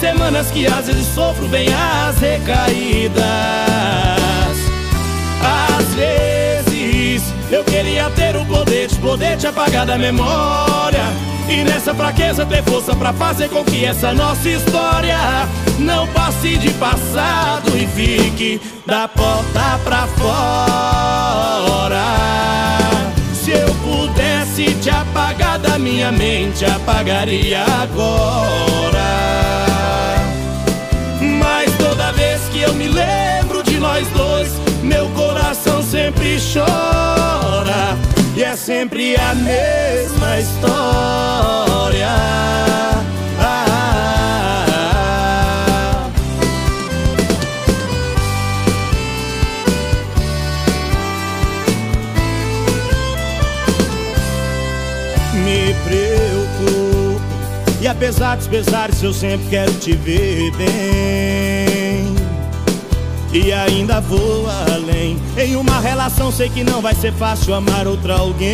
Semanas 0.00 0.48
que 0.52 0.64
às 0.64 0.86
vezes 0.86 1.08
sofro, 1.08 1.48
vem 1.48 1.66
as 1.74 2.16
recaídas. 2.18 3.24
Às 5.42 5.94
vezes 5.94 7.34
eu 7.50 7.64
queria 7.64 8.08
ter 8.10 8.36
o 8.36 8.44
poder 8.44 8.86
de 8.86 8.94
poder 8.96 9.36
te 9.36 9.48
apagar 9.48 9.84
da 9.86 9.98
memória. 9.98 11.02
E 11.48 11.64
nessa 11.64 11.92
fraqueza 11.94 12.46
ter 12.46 12.62
força 12.62 12.94
pra 12.94 13.12
fazer 13.12 13.48
com 13.48 13.64
que 13.64 13.84
essa 13.84 14.12
nossa 14.12 14.48
história 14.48 15.18
não 15.80 16.06
passe 16.08 16.56
de 16.58 16.70
passado 16.74 17.76
e 17.76 17.86
fique 17.88 18.60
da 18.86 19.08
porta 19.08 19.80
pra 19.82 20.06
fora. 20.18 22.04
Se 23.32 23.50
eu 23.50 23.74
pudesse 23.76 24.74
te 24.74 24.90
apagar 24.90 25.37
da 25.58 25.78
minha 25.78 26.10
mente, 26.12 26.64
apagaria 26.64 27.62
agora. 27.62 28.78
que 32.58 32.64
eu 32.64 32.74
me 32.74 32.88
lembro 32.88 33.62
de 33.62 33.78
nós 33.78 34.08
dois, 34.08 34.48
meu 34.82 35.08
coração 35.10 35.80
sempre 35.80 36.38
chora. 36.52 37.96
E 38.36 38.42
é 38.42 38.56
sempre 38.56 39.16
a 39.16 39.34
mesma 39.34 40.40
história. 40.40 42.08
Apesar 57.98 58.36
dos 58.36 58.46
pesares, 58.46 59.02
eu 59.02 59.12
sempre 59.12 59.48
quero 59.48 59.72
te 59.74 59.92
ver 59.92 60.52
bem. 60.52 62.14
E 63.32 63.52
ainda 63.52 64.00
vou 64.00 64.46
além. 64.72 65.20
Em 65.36 65.56
uma 65.56 65.80
relação 65.80 66.30
sei 66.30 66.48
que 66.48 66.62
não 66.62 66.80
vai 66.80 66.94
ser 66.94 67.12
fácil 67.12 67.54
amar 67.54 67.88
outra 67.88 68.14
alguém. 68.14 68.48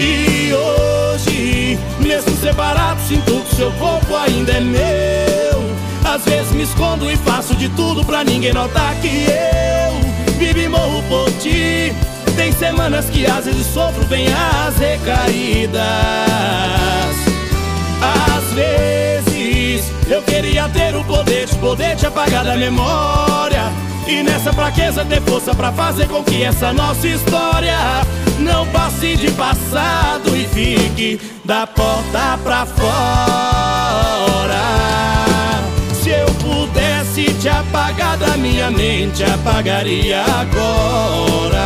E 0.00 0.52
hoje, 0.52 1.78
mesmo 2.00 2.36
separado, 2.38 3.00
sinto 3.06 3.40
que 3.48 3.54
seu 3.54 3.70
corpo 3.72 4.16
ainda 4.16 4.52
é 4.52 4.60
meu. 4.60 6.12
Às 6.12 6.24
vezes 6.24 6.50
me 6.52 6.64
escondo 6.64 7.08
e 7.08 7.16
faço 7.18 7.54
de 7.54 7.68
tudo 7.70 8.04
pra 8.04 8.24
ninguém 8.24 8.52
notar 8.52 8.96
que 8.96 9.26
eu 9.28 10.38
vivo 10.38 10.58
e 10.58 10.68
morro 10.68 11.02
por 11.04 11.30
ti. 11.38 11.94
Tem 12.38 12.52
semanas 12.52 13.10
que 13.10 13.26
às 13.26 13.46
vezes 13.46 13.66
sofro, 13.66 14.06
vem 14.06 14.28
as 14.28 14.78
recaídas. 14.78 15.82
Às 18.00 18.52
vezes 18.52 19.92
eu 20.08 20.22
queria 20.22 20.68
ter 20.68 20.94
o 20.94 21.02
poder 21.02 21.46
de 21.46 21.56
poder 21.56 21.96
te 21.96 22.06
apagar 22.06 22.44
da 22.44 22.56
memória 22.56 23.64
E 24.06 24.22
nessa 24.22 24.52
fraqueza 24.52 25.04
ter 25.04 25.20
força 25.22 25.52
pra 25.52 25.72
fazer 25.72 26.06
com 26.06 26.22
que 26.22 26.44
essa 26.44 26.72
nossa 26.72 27.08
história 27.08 27.76
Não 28.38 28.64
passe 28.68 29.16
de 29.16 29.32
passado 29.32 30.36
e 30.36 30.46
fique 30.46 31.20
da 31.44 31.66
porta 31.66 32.38
pra 32.44 32.64
fora 32.64 34.47
pudesse 37.18 37.34
te 37.40 37.48
apagar 37.48 38.16
da 38.16 38.36
minha 38.36 38.70
mente, 38.70 39.24
apagaria 39.24 40.22
agora 40.22 41.58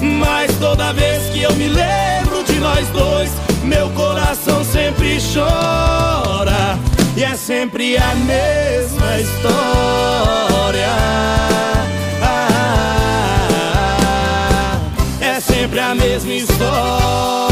Mas 0.00 0.54
toda 0.58 0.92
vez 0.92 1.30
que 1.32 1.42
eu 1.42 1.54
me 1.54 1.68
lembro 1.68 2.44
de 2.44 2.58
nós 2.58 2.86
dois 2.88 3.30
meu 3.64 3.88
coração 3.90 4.64
sempre 4.64 5.18
chora 5.32 6.78
e 7.16 7.24
é 7.24 7.34
sempre 7.34 7.96
a 7.98 8.14
mesma 8.14 9.18
história. 9.18 10.88
Ah, 12.22 13.18
é 15.20 15.40
sempre 15.40 15.80
a 15.80 15.94
mesma 15.94 16.32
história. 16.32 17.49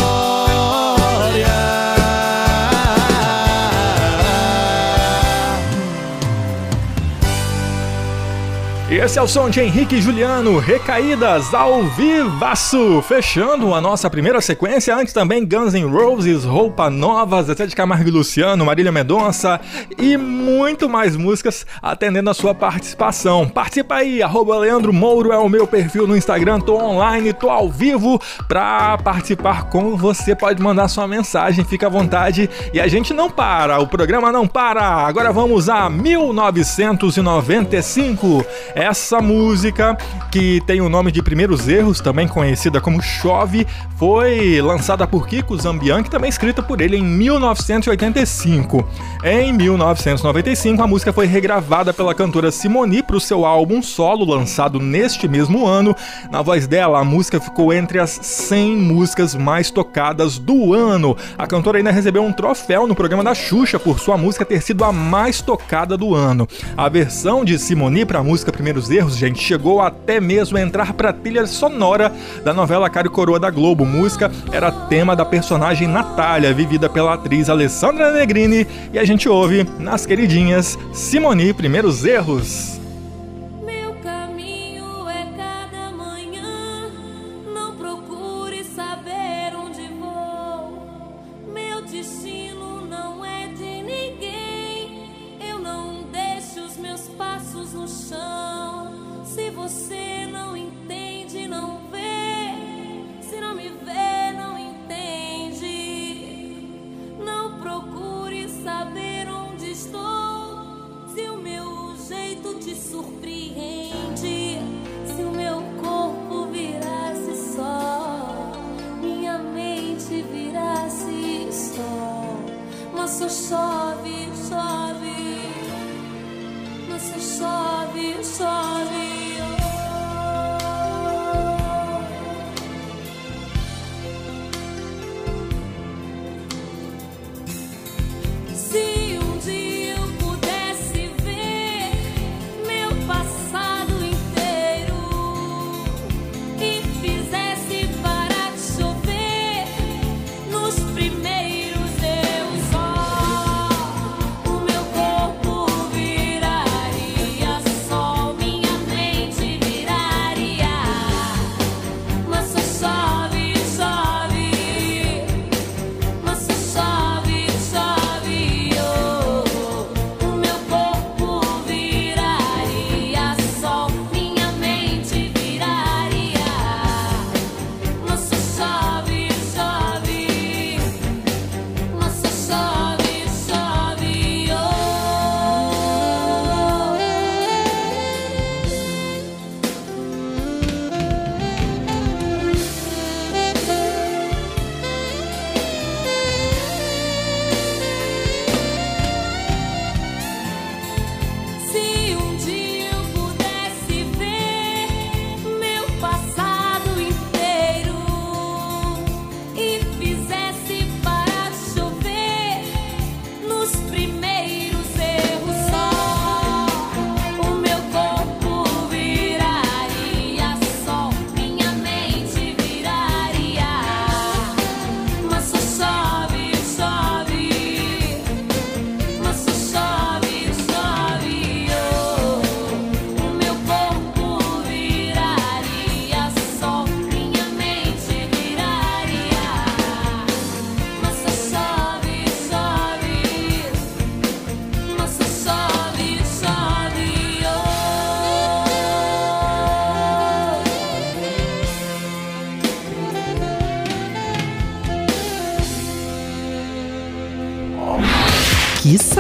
Esse 9.01 9.17
é 9.17 9.23
o 9.23 9.29
som 9.29 9.49
de 9.49 9.61
Henrique 9.61 10.03
Juliano, 10.03 10.59
Recaídas 10.59 11.55
ao 11.55 11.85
vivaço, 11.85 13.01
fechando 13.03 13.73
a 13.73 13.81
nossa 13.81 14.11
primeira 14.11 14.41
sequência. 14.41 14.97
Antes 14.97 15.15
também 15.15 15.47
Guns 15.47 15.73
N' 15.73 15.89
Roses, 15.89 16.45
Roupa 16.45 16.91
Nova, 16.91 17.41
Zé 17.45 17.55
de 17.65 17.77
Camargo 17.77 18.09
e 18.09 18.11
Luciano, 18.11 18.67
Marília 18.67 18.91
Mendonça 18.91 19.61
e 19.97 20.17
muito 20.17 20.89
mais 20.89 21.15
músicas 21.15 21.65
atendendo 21.81 22.29
a 22.29 22.35
sua 22.35 22.57
participação. 22.57 23.49
Participa 23.49 23.95
aí, 23.95 24.21
arroba 24.21 24.59
Leandro 24.59 24.93
Mouro 24.93 25.31
é 25.31 25.39
o 25.39 25.49
meu 25.49 25.65
perfil 25.65 26.05
no 26.05 26.17
Instagram, 26.17 26.59
tô 26.59 26.77
online, 26.77 27.33
tô 27.33 27.51
ao 27.51 27.71
vivo 27.71 28.21
pra 28.49 28.99
participar 28.99 29.69
com 29.69 29.97
você. 29.97 30.35
Pode 30.35 30.61
mandar 30.61 30.89
sua 30.89 31.07
mensagem, 31.07 31.65
fica 31.65 31.87
à 31.87 31.91
vontade 31.91 32.51
e 32.75 32.81
a 32.81 32.89
gente 32.89 33.15
não 33.15 33.31
para, 33.31 33.79
o 33.79 33.87
programa 33.87 34.33
não 34.33 34.49
para. 34.49 34.83
Agora 34.83 35.33
vamos 35.33 35.69
a 35.69 35.89
1995. 35.89 38.45
É 38.75 38.88
Essa 38.89 39.21
música, 39.21 39.99
que 40.33 40.63
tem 40.67 40.81
o 40.81 40.89
nome 40.89 41.13
de 41.13 41.23
Primeiros 41.23 41.69
Erros, 41.69 42.01
também 42.01 42.27
conhecida 42.27 42.81
como 42.81 43.03
Chove, 43.03 43.67
foi 43.99 44.63
lançada 44.63 45.07
por 45.07 45.29
Kiko 45.29 45.59
Zambianchi, 45.59 46.09
também 46.09 46.31
escrita 46.31 46.63
por 46.63 46.81
ele 46.81 46.97
em 46.97 47.03
1985. 47.03 48.89
Em 49.23 49.53
1995, 49.53 50.83
a 50.83 50.87
música 50.87 51.13
foi 51.13 51.27
regravada 51.27 51.93
pela 51.93 52.15
cantora 52.15 52.51
Simone 52.51 53.03
para 53.03 53.17
o 53.17 53.21
seu 53.21 53.45
álbum 53.45 53.83
solo, 53.83 54.25
lançado 54.25 54.81
neste 54.81 55.29
mesmo 55.29 55.67
ano. 55.67 55.95
Na 56.31 56.41
voz 56.41 56.67
dela, 56.67 57.01
a 57.01 57.05
música 57.05 57.39
ficou 57.39 57.75
entre 57.75 57.99
as 57.99 58.11
100 58.11 58.75
músicas 58.75 59.35
mais 59.35 59.71
tocadas 59.71 60.39
do 60.39 60.73
ano. 60.73 61.15
A 61.37 61.47
cantora 61.47 61.77
ainda 61.77 61.91
recebeu 61.91 62.23
um 62.23 62.33
troféu 62.33 62.87
no 62.87 62.95
programa 62.95 63.23
da 63.23 63.35
Xuxa 63.35 63.79
por 63.79 64.01
sua 64.01 64.17
música 64.17 64.47
ter 64.47 64.63
sido 64.63 64.83
a 64.83 64.93
mais 64.93 65.43
tocada 65.43 65.95
do 65.95 66.15
ano. 66.15 66.49
A 66.75 66.89
versão 66.89 67.45
de 67.45 67.59
Simone 67.59 68.07
para 68.07 68.21
a 68.21 68.25
música 68.25 68.53
Primeiros 68.53 68.78
Erros, 68.89 69.17
gente, 69.17 69.43
chegou 69.43 69.81
até 69.81 70.21
mesmo 70.21 70.57
a 70.57 70.61
entrar 70.61 70.93
para 70.93 71.11
a 71.11 71.13
trilha 71.13 71.47
sonora 71.47 72.13
da 72.45 72.55
novela 72.55 72.89
Caro 72.89 73.11
Coroa 73.11 73.41
da 73.41 73.51
Globo. 73.51 73.85
Música 73.85 74.31
era 74.53 74.71
tema 74.71 75.17
da 75.17 75.25
personagem 75.25 75.89
Natália, 75.89 76.55
vivida 76.55 76.89
pela 76.89 77.15
atriz 77.15 77.51
Alessandra 77.51 78.13
Negrini, 78.13 78.67
e 78.93 78.99
a 78.99 79.05
gente 79.05 79.29
ouve 79.29 79.67
nas 79.79 80.07
queridinhas 80.07 80.79
Simone 80.93 81.53
Primeiros 81.53 82.05
Erros. 82.05 82.78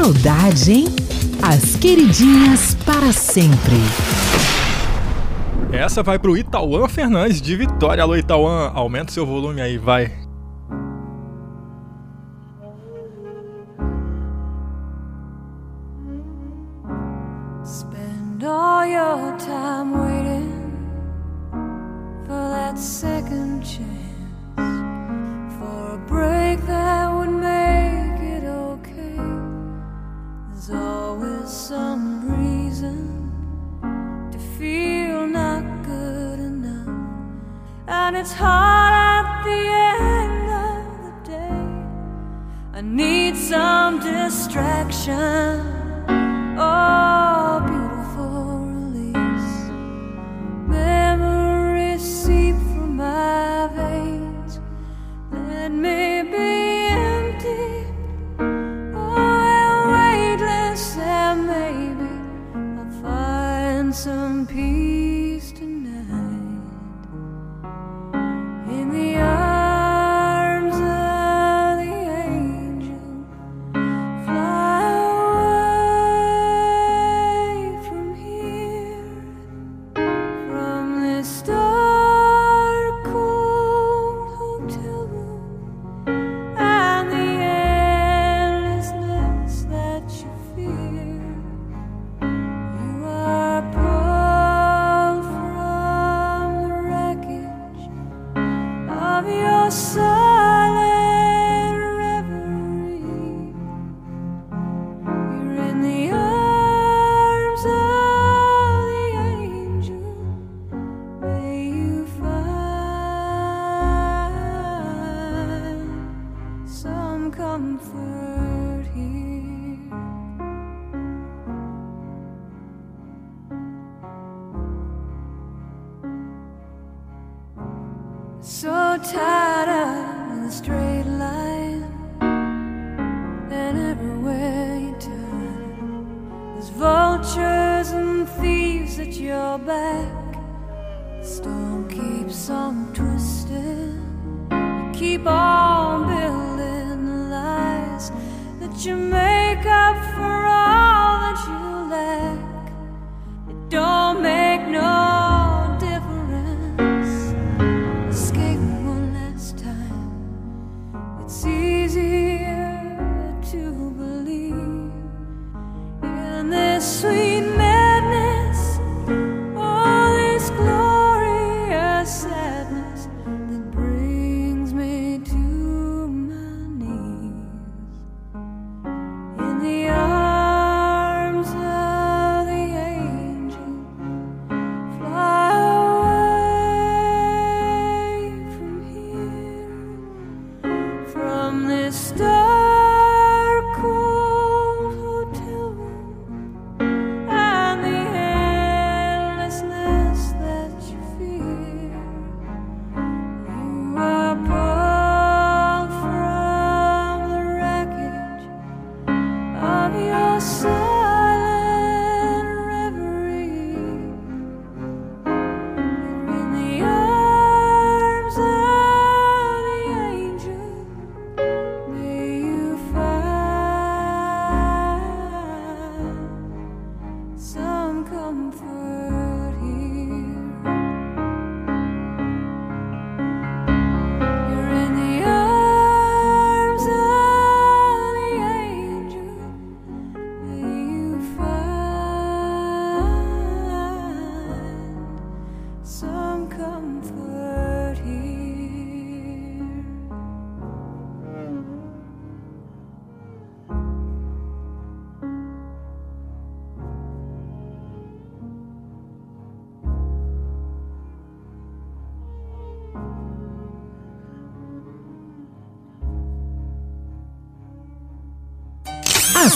Saudade, 0.08 0.72
hein? 0.72 0.86
As 1.42 1.76
queridinhas 1.76 2.74
para 2.86 3.12
sempre. 3.12 3.76
Essa 5.70 6.02
vai 6.02 6.18
pro 6.18 6.36
Itauã 6.36 6.88
Fernandes 6.88 7.42
de 7.42 7.54
Vitória. 7.54 8.02
Alô, 8.02 8.16
Itauã, 8.16 8.70
aumenta 8.74 9.12
seu 9.12 9.26
volume 9.26 9.60
aí, 9.60 9.76
vai. 9.76 10.10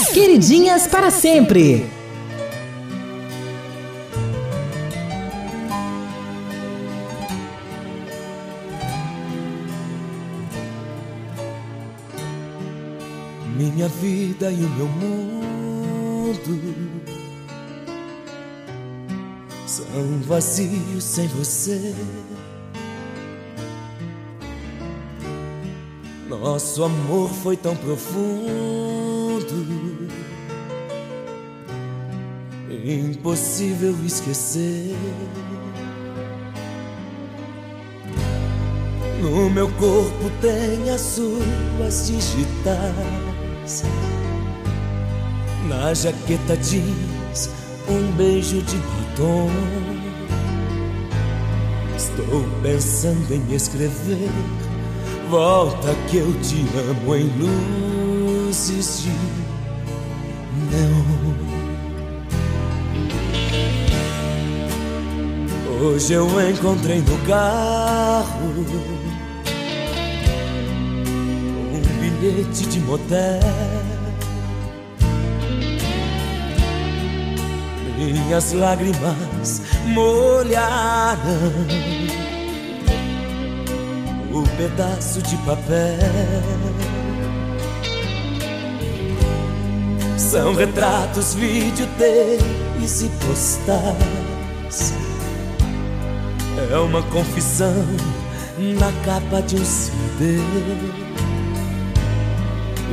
Queridinhas 0.09 0.87
para 0.87 1.11
sempre. 1.11 1.85
Minha 13.55 13.87
vida 13.87 14.51
e 14.51 14.63
o 14.65 14.69
meu 14.69 14.87
mundo 14.87 16.33
são 19.65 20.19
vazios 20.27 21.03
sem 21.03 21.27
você. 21.27 21.93
Nosso 26.27 26.83
amor 26.83 27.29
foi 27.29 27.55
tão 27.55 27.75
profundo, 27.75 28.82
impossível 32.85 33.95
esquecer. 34.05 34.95
No 39.21 39.49
meu 39.49 39.69
corpo 39.71 40.29
tem 40.41 40.89
as 40.89 41.01
suas 41.01 42.07
digitais. 42.07 43.83
Na 45.69 45.93
jaqueta 45.93 46.57
jeans, 46.57 47.49
um 47.87 48.11
beijo 48.17 48.61
de 48.61 48.75
batom. 48.77 49.49
Estou 51.95 52.43
pensando 52.61 53.33
em 53.33 53.55
escrever. 53.55 54.29
Volta 55.29 55.95
que 56.09 56.17
eu 56.17 56.33
te 56.41 56.65
amo 56.89 57.15
em 57.15 57.31
luzes 57.37 59.03
de 59.03 59.09
neon. 60.69 61.12
Hoje 65.83 66.13
eu 66.13 66.49
encontrei 66.49 67.01
no 67.01 67.17
carro 67.27 68.47
um 71.73 71.81
bilhete 71.99 72.65
de 72.67 72.79
motel. 72.79 73.41
Minhas 77.97 78.53
lágrimas 78.53 79.61
molharam 79.87 81.19
o 84.31 84.43
pedaço 84.55 85.21
de 85.21 85.35
papel. 85.39 85.99
São 90.17 90.55
retratos, 90.55 91.33
videotapes 91.33 93.01
e 93.01 93.09
postais. 93.25 94.32
É 96.73 96.77
uma 96.79 97.03
confissão 97.03 97.85
na 98.57 98.91
capa 99.05 99.43
de 99.43 99.57
um 99.57 99.63
CD. 99.63 100.39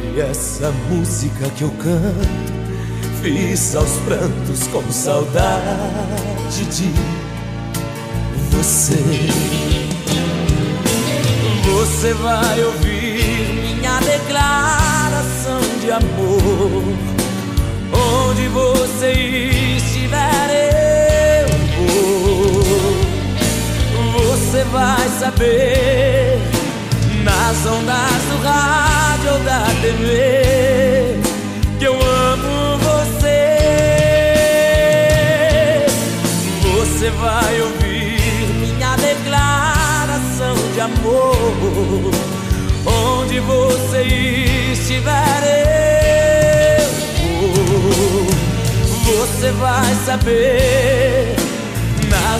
E 0.04 0.20
essa 0.20 0.70
música 0.90 1.48
que 1.56 1.62
eu 1.62 1.70
canto, 1.70 2.52
fiz 3.22 3.74
aos 3.74 3.92
prantos 4.04 4.66
com 4.66 4.82
saudade 4.92 6.66
de 6.66 6.92
você. 8.50 9.02
Você 11.64 12.12
vai 12.12 12.62
ouvir 12.62 13.78
minha 13.78 13.98
declaração 14.00 15.60
de 15.80 15.90
amor. 15.90 16.82
Onde 18.28 18.46
você 18.48 19.12
estiver, 19.12 19.69
vai 24.70 25.08
saber 25.18 26.38
nas 27.24 27.66
ondas 27.66 28.22
do 28.30 28.42
rádio 28.42 29.32
ou 29.32 29.38
da 29.40 29.64
TV 29.80 31.18
que 31.78 31.84
eu 31.84 31.94
amo 31.94 32.78
você. 32.78 33.56
Você 36.62 37.10
vai 37.10 37.60
ouvir 37.62 38.20
minha 38.60 38.96
declaração 38.96 40.54
de 40.74 40.80
amor. 40.80 42.10
Onde 42.86 43.40
você 43.40 44.02
estiver, 44.72 45.42
eu 46.78 47.48
vou. 47.64 48.26
Você 49.26 49.50
vai 49.52 49.94
saber 50.06 51.39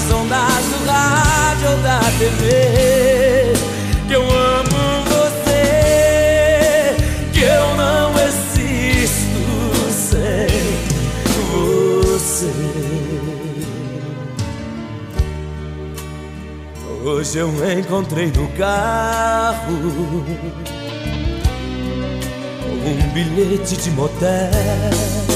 nas 0.01 0.11
ondas 0.13 0.65
do 0.67 0.87
rádio 0.87 1.71
ou 1.71 1.77
da 1.79 2.01
TV. 2.19 3.53
Que 4.07 4.15
eu 4.15 4.23
amo 4.23 5.05
você, 5.09 6.95
que 7.33 7.41
eu 7.41 7.77
não 7.77 8.13
existo 8.19 9.43
sem 9.93 10.49
você. 11.53 12.53
Hoje 17.05 17.39
eu 17.39 17.51
encontrei 17.79 18.33
no 18.33 18.49
carro 18.49 19.73
um 22.83 23.09
bilhete 23.13 23.77
de 23.77 23.91
motel. 23.91 25.30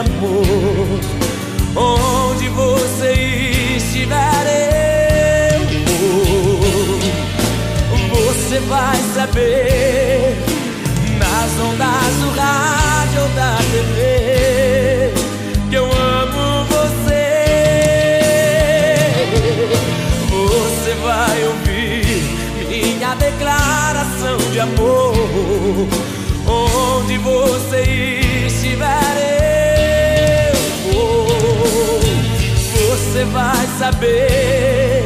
Amor. 0.00 1.00
Onde 1.76 2.48
você 2.48 3.12
estiver, 3.76 4.46
eu 5.54 5.60
vou. 5.84 7.00
Você 8.24 8.58
vai 8.60 8.96
saber 9.14 10.36
nas 11.18 11.50
ondas 11.60 12.14
do 12.20 12.30
rádio 12.30 13.22
ou 13.22 13.28
da 13.30 13.56
TV 13.70 15.12
que 15.68 15.76
eu 15.76 15.84
amo 15.84 16.64
você. 16.64 17.30
Você 20.30 20.94
vai 21.02 21.44
ouvir 21.46 22.22
minha 22.68 23.14
declaração 23.14 24.38
de 24.50 24.60
amor. 24.60 25.14
Onde 26.46 27.18
você 27.18 27.82
estiver, 28.46 29.29
Você 33.20 33.26
vai 33.26 33.66
saber 33.78 35.04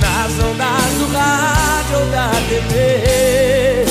nas 0.00 0.30
ondas 0.44 0.92
do 0.96 1.06
rádio 1.12 1.98
ou 1.98 2.06
da 2.12 2.30
TV 2.48 3.84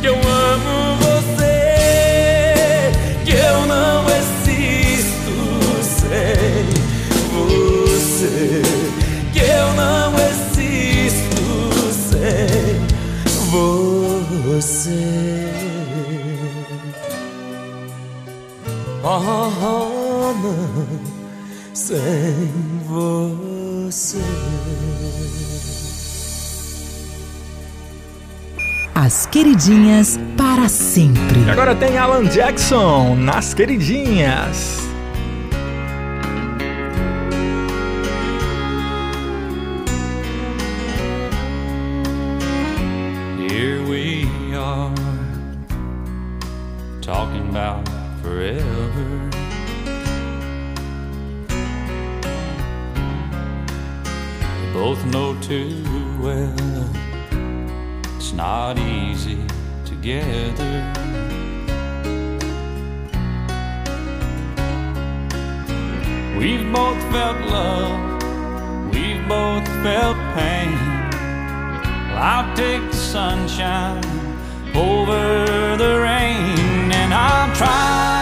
que 0.00 0.06
eu 0.06 0.14
amo 0.14 0.96
você, 1.02 2.92
que 3.26 3.32
eu 3.32 3.66
não 3.66 4.06
existo 4.08 5.36
sem 5.82 6.64
você, 7.34 8.62
que 9.34 9.40
eu 9.40 9.74
não 9.74 10.14
existo 10.30 11.44
sem 12.08 12.80
você. 13.50 15.04
Oh, 19.02 19.20
não, 19.60 19.83
sem 21.94 22.50
você. 22.88 24.18
As 28.92 29.26
queridinhas 29.26 30.18
para 30.36 30.68
sempre. 30.68 31.40
E 31.46 31.50
agora 31.50 31.74
tem 31.76 31.96
Alan 31.96 32.24
Jackson 32.24 33.14
nas 33.14 33.54
queridinhas. 33.54 34.78
Here 43.38 43.84
we 43.88 44.26
are, 44.56 44.92
talking 47.00 47.48
about 47.50 47.88
forever. 48.20 49.13
Both 54.84 55.06
know 55.06 55.34
too 55.40 55.82
well 56.20 56.52
it's 58.16 58.34
not 58.34 58.78
easy 58.78 59.42
together. 59.86 60.74
We've 66.38 66.70
both 66.70 67.00
felt 67.14 67.40
love, 67.56 67.98
we've 68.92 69.26
both 69.26 69.66
felt 69.82 70.18
pain. 70.36 70.76
Well, 72.10 72.22
I'll 72.32 72.54
take 72.54 72.84
the 72.90 72.96
sunshine 72.96 74.04
over 74.74 75.78
the 75.78 75.92
rain, 76.02 76.92
and 76.92 77.14
I'll 77.14 77.56
try 77.56 78.13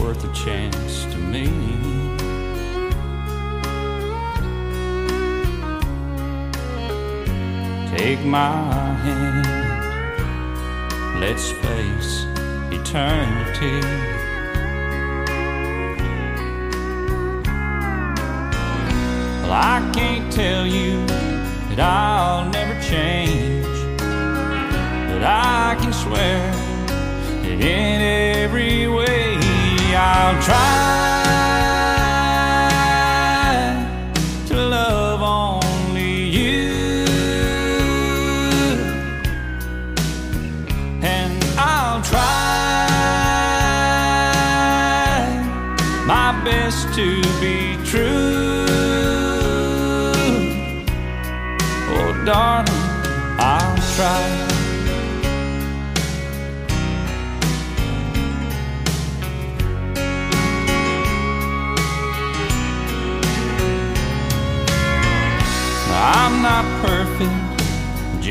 worth 0.00 0.24
a 0.24 0.32
chance 0.32 1.04
to 1.04 1.18
me. 1.18 1.46
Take 7.96 8.24
my 8.24 8.94
hand. 9.04 9.46
Let's 11.20 11.50
face 11.50 12.26
eternity. 12.70 13.80
Well, 19.42 19.52
I 19.52 19.90
can't 19.94 20.32
tell 20.32 20.66
you 20.66 21.06
that 21.68 21.80
I'll 21.80 22.48
never 22.50 22.80
change. 22.82 23.64
But 23.98 25.22
I 25.22 25.76
can 25.80 25.92
swear 25.92 26.50
that 27.42 27.60
in 27.60 28.00
every 28.42 28.88
way 28.88 29.33
I'll 29.96 30.42
try 30.42 30.56
to 34.48 34.54
love 34.54 35.22
only 35.22 36.14
you, 36.24 36.74
and 41.00 41.44
I'll 41.56 42.02
try 42.02 42.22
my 46.06 46.32
best 46.44 46.92
to 46.94 47.22
be 47.40 47.76
true. 47.84 48.66
Oh, 51.96 52.12
darling, 52.26 52.73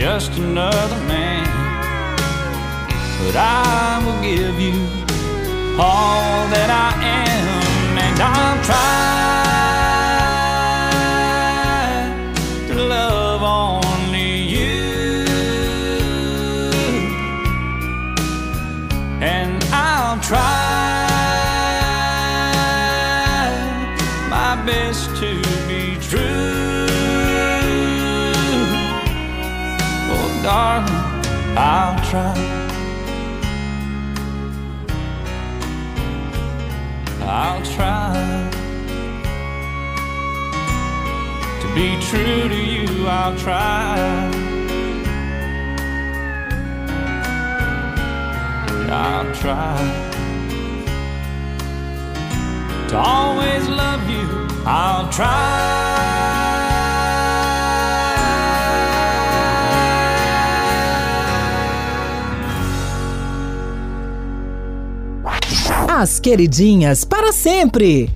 just 0.03 0.37
another 0.37 0.97
man. 1.07 1.45
But 3.19 3.37
I 3.37 4.03
will 4.03 4.21
give 4.21 4.59
you 4.59 4.73
all 5.79 6.45
that 6.53 6.69
I 6.69 6.91
am, 7.23 7.97
and 7.97 8.19
I'm 8.19 8.61
try 8.65 9.22
I'll 37.25 37.63
try 37.65 38.51
to 41.61 41.67
be 41.73 41.99
true 42.01 42.49
to 42.49 42.55
you. 42.55 43.07
I'll 43.07 43.35
try. 43.37 43.97
I'll 48.91 49.33
try 49.33 49.77
to 52.89 52.95
always 52.95 53.67
love 53.67 54.07
you. 54.07 54.47
I'll 54.67 55.11
try. 55.11 56.22
As 65.95 66.19
queridinhas 66.19 67.05
para 67.05 67.31
sempre. 67.31 68.09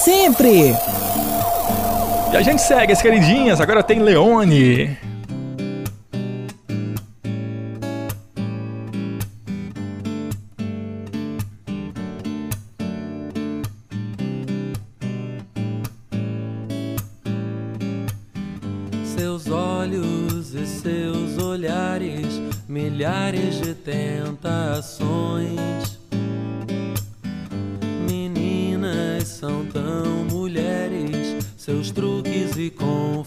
Sempre. 0.00 0.74
E 2.32 2.36
a 2.36 2.42
gente 2.42 2.62
segue 2.62 2.92
as 2.92 3.02
queridinhas, 3.02 3.60
agora 3.60 3.82
tem 3.82 3.98
Leone. 3.98 4.96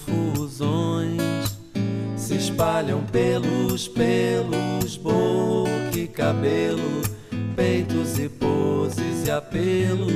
Confusões 0.03 1.21
se 2.15 2.35
espalham 2.35 3.01
pelos 3.03 3.87
pelos, 3.87 4.97
boca 4.97 5.97
e 5.97 6.07
cabelo, 6.07 7.01
peitos 7.55 8.17
e 8.19 8.29
poses 8.29 9.27
e 9.27 9.31
apelos. 9.31 10.11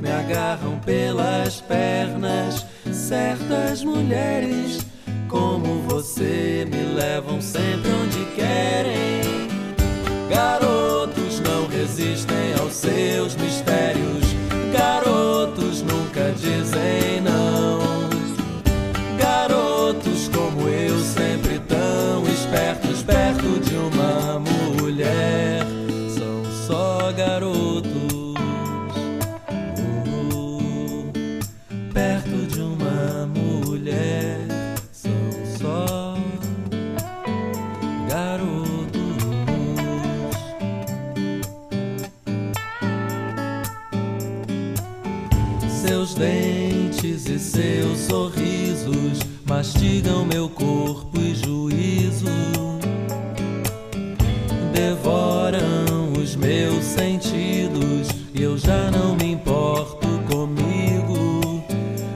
Me 0.00 0.10
agarram 0.10 0.78
pelas 0.78 1.60
pernas, 1.60 2.64
certas 2.92 3.82
mulheres 3.82 4.86
como 5.28 5.82
você 5.82 6.66
me 6.70 6.94
levam 6.94 7.40
sempre 7.40 7.90
onde 7.90 8.24
querem. 8.34 9.48
Garotos 10.28 11.40
não 11.40 11.66
resistem 11.66 12.54
aos 12.58 12.74
seus 12.74 13.34
mistérios 13.36 13.89
sorrisos 48.10 49.20
mastigam 49.46 50.24
meu 50.24 50.48
corpo 50.48 51.16
e 51.20 51.32
juízo, 51.32 52.26
devoram 54.72 56.12
os 56.20 56.34
meus 56.34 56.84
sentidos 56.84 58.08
e 58.34 58.42
eu 58.42 58.58
já 58.58 58.90
não 58.90 59.14
me 59.14 59.32
importo 59.34 60.08
comigo. 60.28 61.62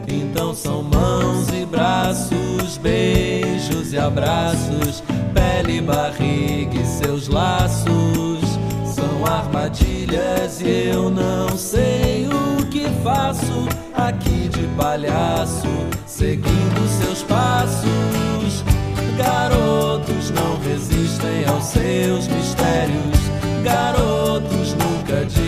Então 0.09 0.53
são 0.53 0.82
mãos 0.82 1.49
e 1.51 1.64
braços, 1.64 2.76
beijos 2.78 3.92
e 3.92 3.99
abraços, 3.99 5.01
pele, 5.32 5.80
barriga 5.80 6.76
e 6.76 6.84
seus 6.84 7.28
laços. 7.28 8.42
São 8.84 9.24
armadilhas 9.24 10.61
e 10.61 10.88
eu 10.88 11.09
não 11.09 11.57
sei 11.57 12.26
o 12.26 12.66
que 12.66 12.88
faço 13.05 13.68
aqui 13.95 14.49
de 14.49 14.66
palhaço 14.76 15.84
seguindo 16.24 16.88
seus 16.88 17.22
passos. 17.24 18.64
Garotos 19.18 20.30
não 20.30 20.58
resistem 20.60 21.44
aos 21.46 21.64
seus 21.64 22.26
mistérios. 22.28 23.18
Garotos 23.62 24.74
nunca 24.74 25.26
dizem. 25.26 25.43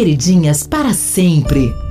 queridinhas 0.00 0.66
para 0.66 0.94
sempre. 0.94 1.89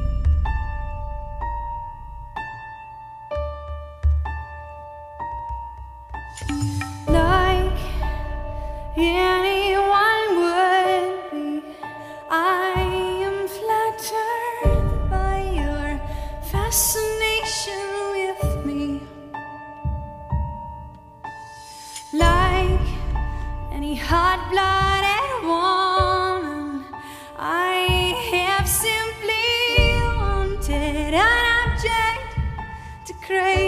crazy. 33.30 33.59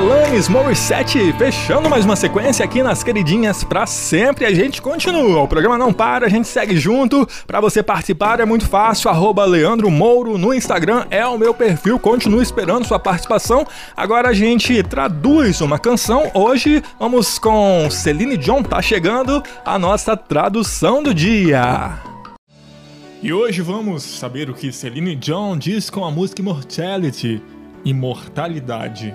Alanis 0.00 0.48
Morissette, 0.48 1.30
fechando 1.34 1.90
mais 1.90 2.06
uma 2.06 2.16
sequência 2.16 2.64
aqui 2.64 2.82
nas 2.82 3.04
queridinhas 3.04 3.62
pra 3.62 3.84
sempre. 3.86 4.46
A 4.46 4.54
gente 4.54 4.80
continua, 4.80 5.42
o 5.42 5.46
programa 5.46 5.76
não 5.76 5.92
para, 5.92 6.24
a 6.24 6.28
gente 6.30 6.48
segue 6.48 6.78
junto. 6.78 7.28
Pra 7.46 7.60
você 7.60 7.82
participar 7.82 8.40
é 8.40 8.46
muito 8.46 8.66
fácil, 8.66 9.10
arroba 9.10 9.44
Leandro 9.44 9.90
Mouro 9.90 10.38
no 10.38 10.54
Instagram 10.54 11.04
é 11.10 11.26
o 11.26 11.36
meu 11.36 11.52
perfil. 11.52 11.98
Continue 11.98 12.42
esperando 12.42 12.86
sua 12.86 12.98
participação. 12.98 13.66
Agora 13.94 14.30
a 14.30 14.32
gente 14.32 14.82
traduz 14.84 15.60
uma 15.60 15.78
canção. 15.78 16.30
Hoje 16.32 16.82
vamos 16.98 17.38
com 17.38 17.86
Celine 17.90 18.38
John, 18.38 18.62
tá 18.62 18.80
chegando 18.80 19.42
a 19.66 19.78
nossa 19.78 20.16
tradução 20.16 21.02
do 21.02 21.12
dia. 21.12 21.98
E 23.22 23.34
hoje 23.34 23.60
vamos 23.60 24.02
saber 24.02 24.48
o 24.48 24.54
que 24.54 24.72
Celine 24.72 25.14
John 25.14 25.58
diz 25.58 25.90
com 25.90 26.06
a 26.06 26.10
música 26.10 26.40
Immortality, 26.40 27.42
Imortalidade. 27.84 29.14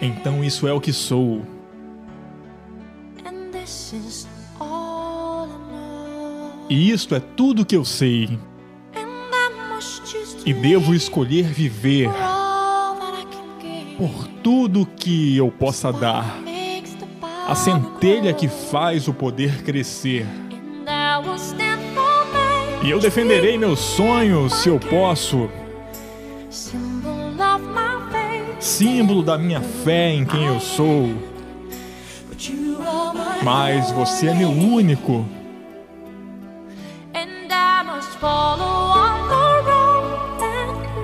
Então 0.00 0.44
isso 0.44 0.66
é 0.68 0.72
o 0.72 0.80
que 0.80 0.92
sou. 0.92 1.42
E 6.68 6.90
isto 6.90 7.14
é 7.14 7.20
tudo 7.20 7.64
que 7.64 7.76
eu 7.76 7.84
sei. 7.84 8.38
E 10.44 10.52
devo 10.52 10.94
escolher 10.94 11.44
viver 11.44 12.08
por 13.96 14.28
tudo 14.42 14.86
que 14.86 15.36
eu 15.36 15.50
possa 15.50 15.92
dar. 15.92 16.38
A 17.48 17.54
centelha 17.54 18.32
que 18.32 18.48
faz 18.48 19.08
o 19.08 19.14
poder 19.14 19.62
crescer. 19.62 20.26
E 22.82 22.90
eu 22.90 22.98
defenderei 22.98 23.56
meus 23.56 23.80
sonhos 23.80 24.52
se 24.54 24.68
eu 24.68 24.78
posso 24.78 25.48
símbolo 28.58 29.22
da 29.22 29.36
minha 29.38 29.60
fé 29.60 30.10
em 30.10 30.24
quem 30.24 30.44
eu 30.46 30.60
sou. 30.60 31.14
Mas 33.42 33.90
você 33.90 34.28
é 34.28 34.34
meu 34.34 34.50
único. 34.50 35.24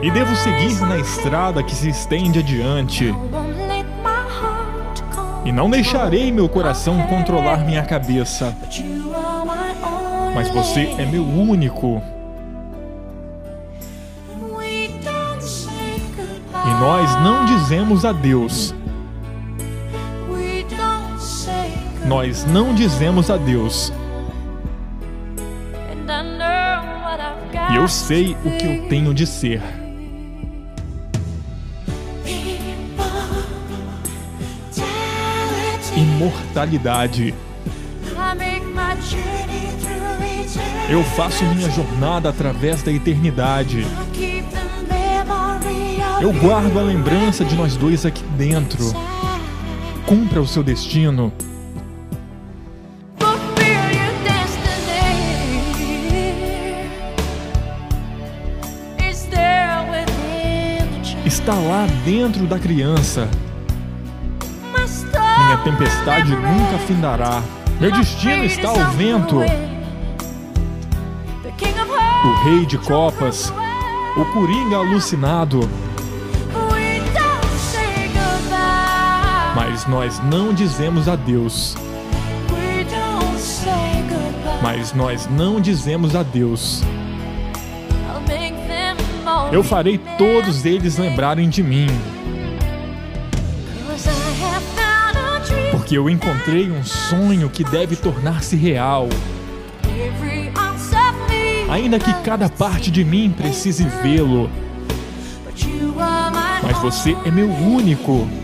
E 0.03 0.11
devo 0.11 0.35
seguir 0.35 0.81
na 0.81 0.99
estrada 0.99 1.63
que 1.63 1.75
se 1.75 1.89
estende 1.89 2.41
adiante. 2.41 3.15
E 5.45 5.53
não 5.53 5.71
deixarei 5.71 6.33
meu 6.33 6.49
coração 6.49 7.01
controlar 7.07 7.65
minha 7.65 7.85
cabeça. 7.85 8.57
Mas 10.35 10.49
você 10.49 10.95
é 10.99 11.07
meu 11.07 11.23
único. 11.25 12.03
E 16.73 16.75
nós 16.75 17.15
não 17.21 17.45
dizemos 17.45 18.03
adeus. 18.03 18.75
Nós 22.07 22.47
não 22.47 22.75
dizemos 22.75 23.31
adeus. 23.31 23.93
E 27.71 27.77
eu 27.77 27.87
sei 27.87 28.35
o 28.43 28.51
que 28.57 28.65
eu 28.65 28.89
tenho 28.89 29.13
de 29.13 29.27
ser. 29.27 29.61
Imortalidade. 35.95 37.35
Eu 40.89 41.05
faço 41.05 41.45
minha 41.45 41.71
jornada 41.71 42.31
através 42.31 42.83
da 42.83 42.91
eternidade. 42.91 43.87
Eu 46.23 46.33
guardo 46.33 46.79
a 46.79 46.83
lembrança 46.83 47.45
de 47.45 47.57
nós 47.57 47.75
dois 47.75 48.07
aqui 48.07 48.23
dentro. 48.39 48.93
Cumpra 50.07 50.41
o 50.41 50.47
seu 50.47 50.63
destino. 50.63 51.33
Está 61.27 61.55
lá 61.55 61.89
dentro 62.05 62.47
da 62.47 62.57
criança. 62.57 63.29
Minha 65.39 65.57
tempestade 65.65 66.37
nunca 66.37 66.79
findará. 66.87 67.43
Meu 67.81 67.91
destino 67.91 68.45
está 68.45 68.69
ao 68.69 68.93
vento. 68.93 69.41
O 72.25 72.45
rei 72.45 72.65
de 72.65 72.79
copas, 72.79 73.53
o 74.17 74.25
coringa 74.27 74.77
alucinado. 74.77 75.69
Mas 79.83 79.89
nós 79.89 80.21
não 80.23 80.55
dizemos 80.55 81.09
adeus. 81.09 81.75
Mas 84.63 84.93
nós 84.93 85.29
não 85.29 85.61
dizemos 85.61 86.15
adeus. 86.15 86.83
Eu 89.51 89.65
farei 89.65 89.99
todos 90.17 90.65
eles 90.65 90.99
lembrarem 90.99 91.49
de 91.49 91.65
mim. 91.65 91.89
Porque 95.73 95.99
eu 95.99 96.09
encontrei 96.09 96.71
um 96.71 96.85
sonho 96.85 97.51
que 97.51 97.65
deve 97.65 97.97
tornar-se 97.97 98.55
real. 98.55 99.09
Ainda 101.69 101.99
que 101.99 102.13
cada 102.23 102.49
parte 102.49 102.89
de 102.89 103.05
mim 103.05 103.35
precise 103.37 103.85
vê-lo. 104.01 104.49
Mas 106.63 106.79
você 106.79 107.17
é 107.25 107.31
meu 107.33 107.51
único. 107.51 108.42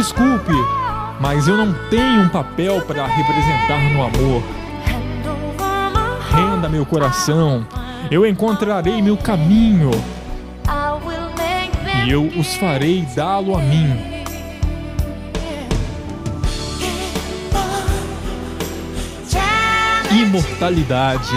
Desculpe, 0.00 0.54
mas 1.20 1.46
eu 1.46 1.58
não 1.58 1.74
tenho 1.90 2.22
um 2.22 2.28
papel 2.30 2.80
para 2.86 3.04
representar 3.04 3.82
no 3.92 4.02
amor. 4.02 4.42
Renda 6.30 6.70
meu 6.70 6.86
coração, 6.86 7.66
eu 8.10 8.24
encontrarei 8.24 9.02
meu 9.02 9.18
caminho 9.18 9.90
e 12.06 12.10
eu 12.10 12.28
os 12.28 12.54
farei 12.54 13.06
dá-lo 13.14 13.54
a 13.54 13.60
mim. 13.60 14.24
Imortalidade. 20.18 21.36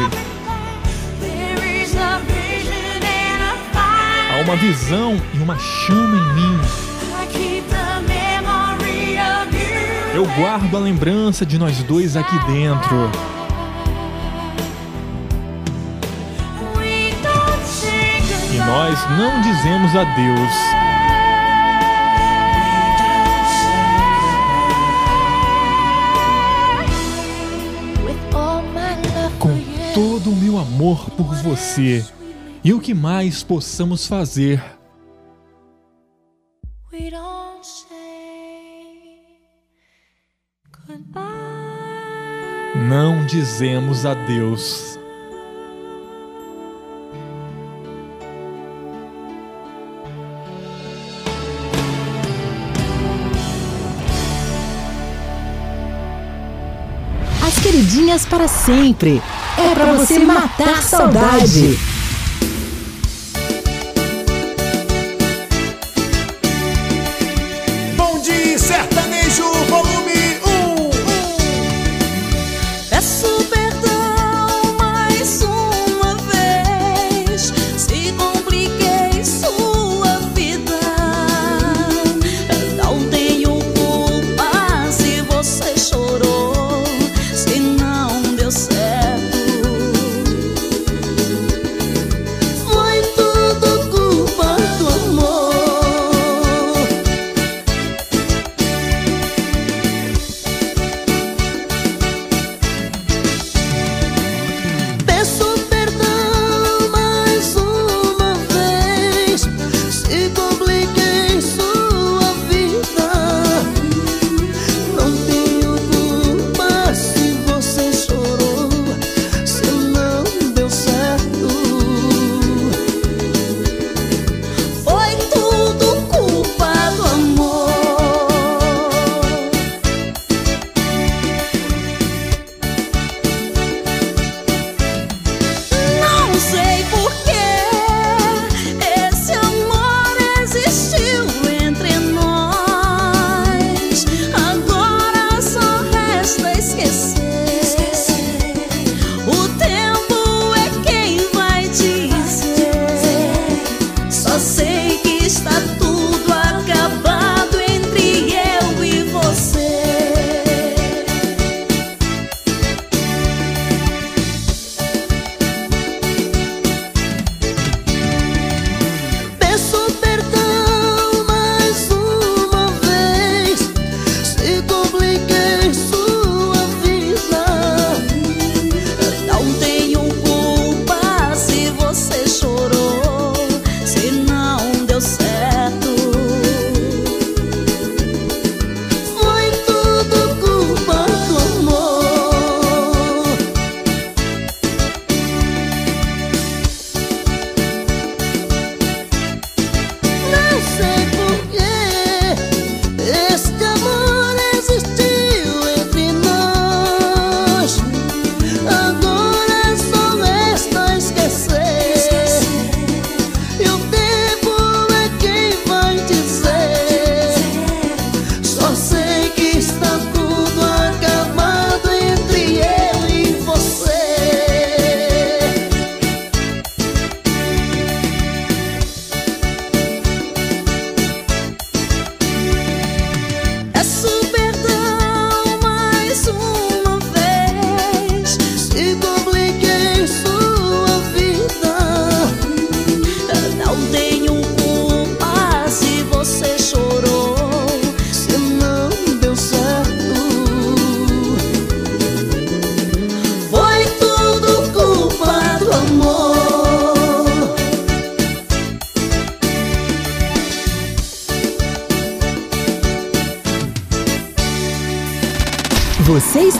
Há 4.31 4.41
uma 4.41 4.55
visão 4.55 5.21
e 5.33 5.37
uma 5.39 5.59
chama 5.59 6.15
em 6.15 6.33
mim. 6.35 6.82
Eu 10.13 10.27
guardo 10.27 10.77
a 10.77 10.79
lembrança 10.79 11.43
de 11.43 11.57
nós 11.57 11.81
dois 11.81 12.15
aqui 12.15 12.37
dentro. 12.45 13.09
E 18.51 18.57
nós 18.57 19.09
não 19.17 19.41
dizemos 19.41 19.95
adeus. 19.95 20.53
Com 29.39 29.59
todo 29.95 30.29
o 30.29 30.35
meu 30.35 30.59
amor 30.59 31.09
por 31.17 31.33
você 31.37 32.05
e 32.63 32.71
o 32.71 32.79
que 32.79 32.93
mais 32.93 33.41
possamos 33.41 34.05
fazer 34.05 34.63
dizemos 43.23 44.05
adeus. 44.05 44.99
As 57.45 57.59
queridinhas 57.59 58.25
para 58.25 58.47
sempre. 58.47 59.21
É 59.57 59.73
para 59.73 59.93
você 59.93 60.19
matar 60.19 60.81
saudade. 60.81 61.92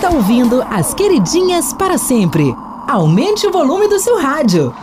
Está 0.04 0.14
ouvindo 0.14 0.62
as 0.70 0.94
queridinhas 0.94 1.72
para 1.72 1.98
sempre. 1.98 2.54
Aumente 2.86 3.48
o 3.48 3.52
volume 3.52 3.88
do 3.88 3.98
seu 3.98 4.20
rádio. 4.20 4.76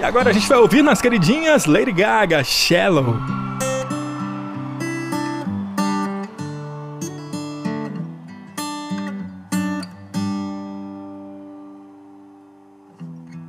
E 0.00 0.02
agora 0.02 0.30
a 0.30 0.32
gente 0.32 0.48
vai 0.48 0.58
ouvir 0.58 0.82
nas 0.82 1.00
queridinhas 1.00 1.64
Lady 1.66 1.92
Gaga, 1.92 2.42
Shallow. 2.42 3.14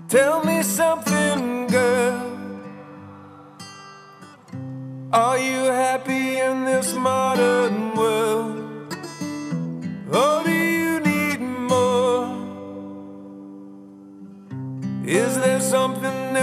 Tell 0.08 0.45
me 0.45 0.64
something, 0.64 1.23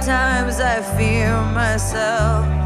Times, 0.00 0.60
I 0.60 0.80
fear 0.96 1.40
myself. 1.52 2.61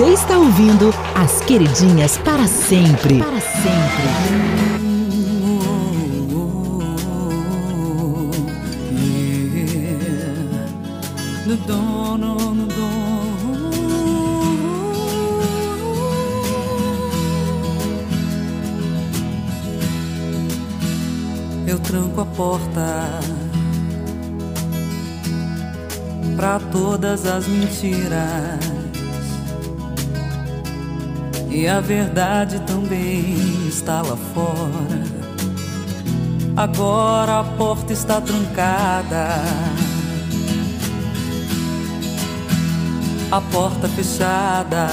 Você 0.00 0.14
está 0.14 0.38
ouvindo 0.38 0.94
as 1.14 1.42
queridinhas 1.42 2.16
para 2.16 2.46
sempre. 2.46 3.18
Para 3.18 3.38
sempre. 3.38 4.30
Eu 21.66 21.78
tranco 21.80 22.22
a 22.22 22.24
porta 22.24 23.20
pra 26.36 26.58
todas 26.72 27.26
as 27.26 27.46
mentiras. 27.46 28.69
E 31.50 31.66
a 31.66 31.80
verdade 31.80 32.60
também 32.60 33.66
está 33.68 34.02
lá 34.02 34.16
fora. 34.32 35.20
Agora 36.56 37.40
a 37.40 37.44
porta 37.44 37.92
está 37.92 38.20
trancada. 38.20 39.42
A 43.32 43.40
porta 43.40 43.88
fechada 43.88 44.86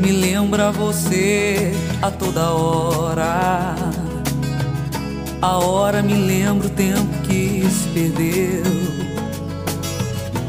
me 0.00 0.12
lembra 0.12 0.72
você 0.72 1.72
a 2.00 2.10
toda 2.10 2.50
hora. 2.50 3.74
A 5.42 5.58
hora 5.58 6.02
me 6.02 6.14
lembra 6.14 6.66
o 6.66 6.70
tempo 6.70 7.08
que 7.26 7.64
se 7.70 7.88
perdeu. 7.88 8.62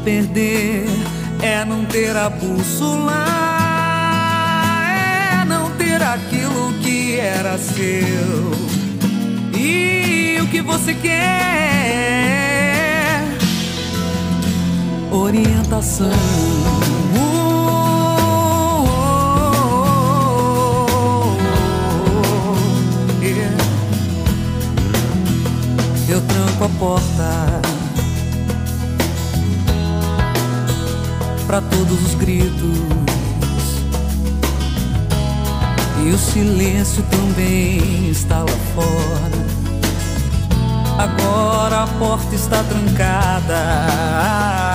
Perder 0.04 0.86
é 1.42 1.64
não 1.64 1.84
ter 1.84 2.16
a 2.16 2.30
bússola, 2.30 3.31
aquilo 6.12 6.72
que 6.82 7.18
era 7.18 7.56
seu. 7.56 8.52
E 9.58 10.38
o 10.42 10.46
que 10.48 10.60
você 10.60 10.94
quer? 10.94 11.22
Orientação. 15.10 16.10
eu 26.08 26.20
tranco 26.20 26.64
a 26.64 26.68
porta 26.78 27.62
para 31.46 31.62
todos 31.62 32.06
os 32.06 32.14
gritos. 32.16 33.11
E 36.04 36.10
o 36.10 36.18
silêncio 36.18 37.02
também 37.04 38.10
está 38.10 38.40
lá 38.40 38.58
fora. 38.74 39.46
Agora 40.98 41.84
a 41.84 41.86
porta 41.98 42.34
está 42.34 42.64
trancada. 42.64 44.71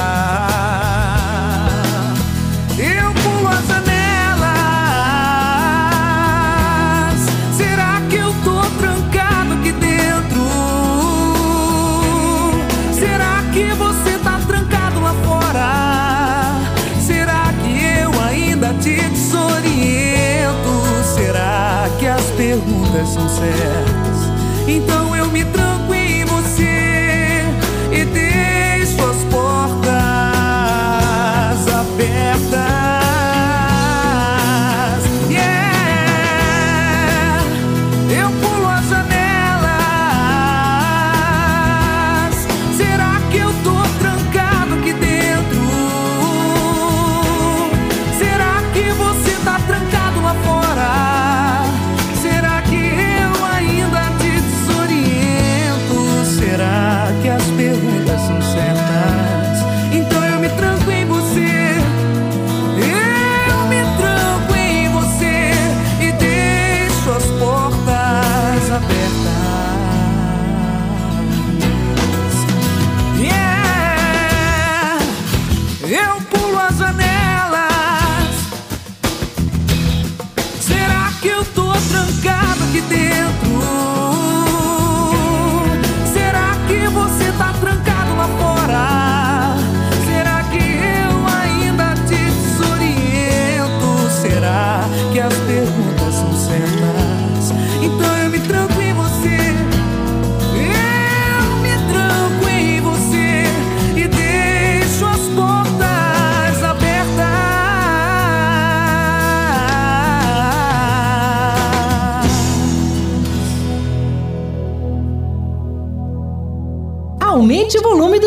são 23.08 23.28
certas. 23.30 24.68
Então 24.68 25.17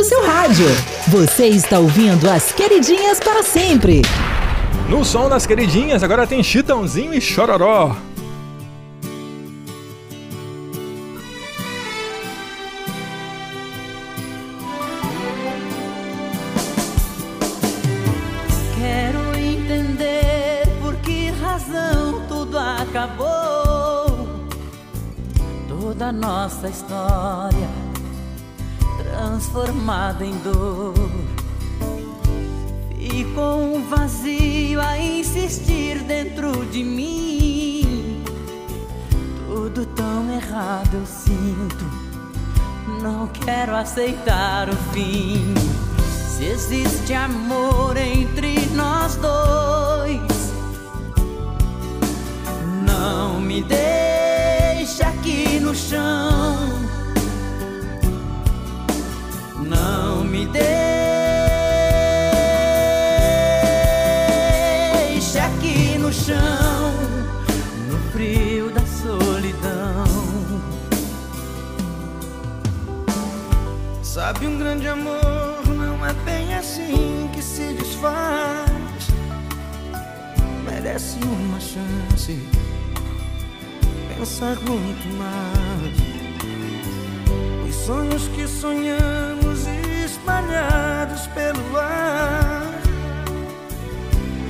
do 0.00 0.04
seu 0.04 0.24
rádio. 0.24 0.66
Você 1.08 1.48
está 1.48 1.78
ouvindo 1.78 2.30
as 2.30 2.52
queridinhas 2.52 3.20
para 3.20 3.42
sempre. 3.42 4.00
No 4.88 5.04
som 5.04 5.28
das 5.28 5.44
queridinhas, 5.44 6.02
agora 6.02 6.26
tem 6.26 6.42
Chitãozinho 6.42 7.12
e 7.12 7.20
Chororó. 7.20 7.94
Quero 18.78 19.38
entender 19.38 20.62
por 20.80 20.96
que 20.96 21.30
razão 21.42 22.22
tudo 22.26 22.58
acabou. 22.58 24.48
Toda 25.68 26.10
nossa 26.10 26.70
história 26.70 27.79
Transformada 29.52 30.24
em 30.24 30.36
dor. 30.38 30.94
e 32.96 33.24
com 33.34 33.74
um 33.74 33.88
vazio 33.88 34.80
a 34.80 34.96
insistir 34.96 35.98
dentro 36.04 36.64
de 36.66 36.84
mim. 36.84 38.22
Tudo 39.48 39.86
tão 39.86 40.30
errado 40.32 40.94
eu 40.94 41.04
sinto. 41.04 41.84
Não 43.02 43.26
quero 43.26 43.74
aceitar 43.74 44.68
o 44.68 44.76
fim. 44.92 45.52
Se 46.28 46.44
existe 46.44 47.12
amor 47.12 47.96
entre 47.96 48.66
nós 48.76 49.16
dois, 49.16 50.52
não 52.86 53.40
me 53.40 53.64
deixe 53.64 55.02
aqui 55.02 55.58
no 55.58 55.74
chão. 55.74 56.79
faz 78.00 78.70
merece 80.64 81.18
uma 81.24 81.60
chance. 81.60 82.38
Pensar 84.16 84.56
muito 84.60 85.06
mais. 85.16 85.96
Os 87.68 87.74
sonhos 87.74 88.28
que 88.28 88.46
sonhamos 88.46 89.66
espalhados 90.04 91.26
pelo 91.28 91.76
ar, 91.76 92.80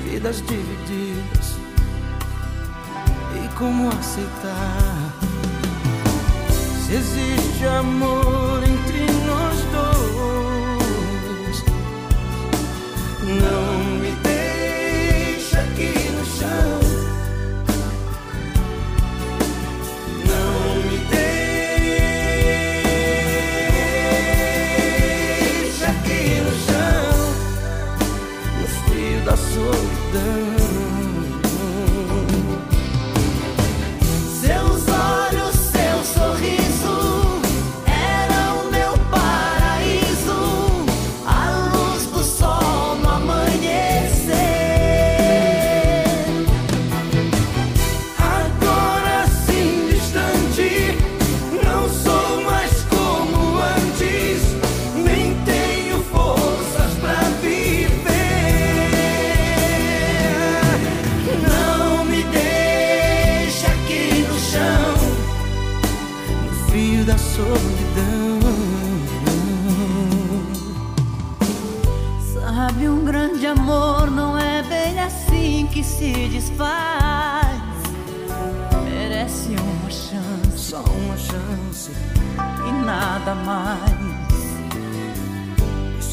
vidas 0.05 0.36
divididas. 0.47 1.56
E 3.35 3.48
como 3.59 3.89
aceitar? 3.89 5.14
Se 6.86 6.94
existe 6.94 7.66
amor 7.66 8.62
em 8.64 8.80
No. 13.31 13.69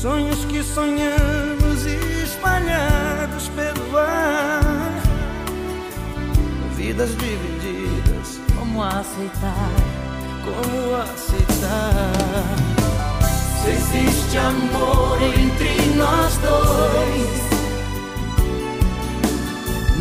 Sonhos 0.08 0.46
que 0.46 0.64
sonhamos 0.64 1.86
espalhados 2.24 3.50
pelo 3.50 3.98
ar, 3.98 5.02
vidas 6.78 7.10
divididas. 7.18 8.40
Como 8.58 8.84
aceitar? 8.84 9.70
Como 10.46 10.96
aceitar? 10.96 12.56
Se 13.62 13.70
existe 13.72 14.38
amor 14.38 15.22
entre 15.22 15.76
nós 15.98 16.38
dois, 16.38 17.42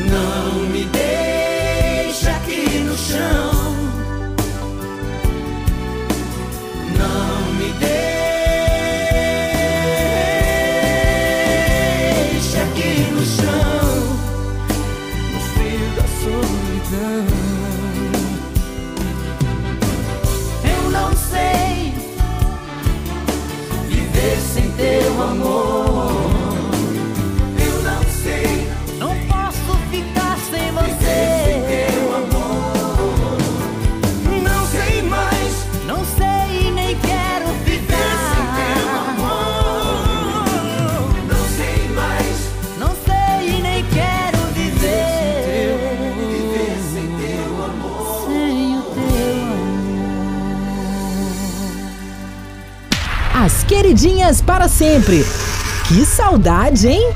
não 0.09 0.69
me 0.69 0.85
deixa 0.85 2.31
aqui 2.31 2.79
no 2.79 2.97
chão. 2.97 3.75
Não 6.97 7.55
me 7.59 7.73
deixa 7.81 8.16
As 53.97 54.03
queridinhas 54.03 54.43
para 54.43 54.69
sempre. 54.69 55.25
Que 55.89 56.05
saudade, 56.05 56.87
hein? 56.87 57.09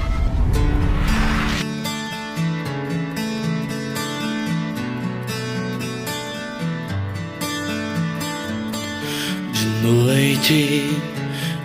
De 9.52 9.66
noite 9.86 10.96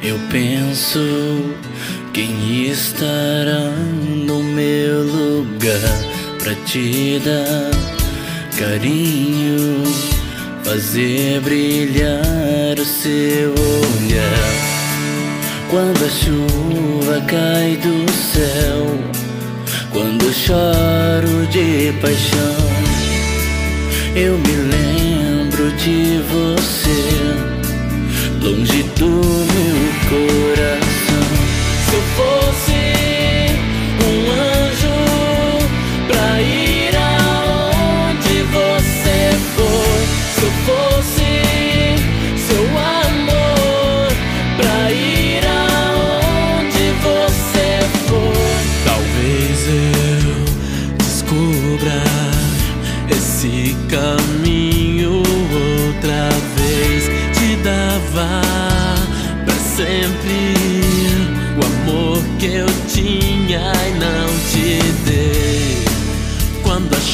eu 0.04 0.20
penso 0.30 1.00
quem 2.12 2.66
estará 2.70 3.70
no 4.28 4.44
meu 4.44 5.02
lugar 5.04 5.80
pra 6.40 6.54
te 6.66 7.22
dar 7.24 7.72
carinho, 8.60 9.82
fazer 10.66 11.40
brilhar 11.40 12.78
o 12.78 12.86
seu 12.86 13.54
olhar. 13.54 14.65
Quando 15.70 16.06
a 16.06 16.10
chuva 16.10 17.22
cai 17.28 17.76
do 17.78 18.12
céu, 18.12 18.86
quando 19.92 20.32
choro 20.34 21.48
de 21.48 21.92
paixão, 22.02 22.70
eu 24.16 24.38
me 24.38 24.56
lembro 24.72 25.72
de 25.78 26.22
você 26.30 27.56
longe 28.42 28.84
do 28.96 29.10
meu 29.10 29.76
coração. 30.10 30.85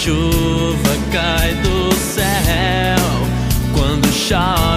Chuva 0.03 0.95
cai 1.11 1.53
do 1.61 1.93
céu, 1.93 3.05
quando 3.71 4.11
choro 4.11 4.70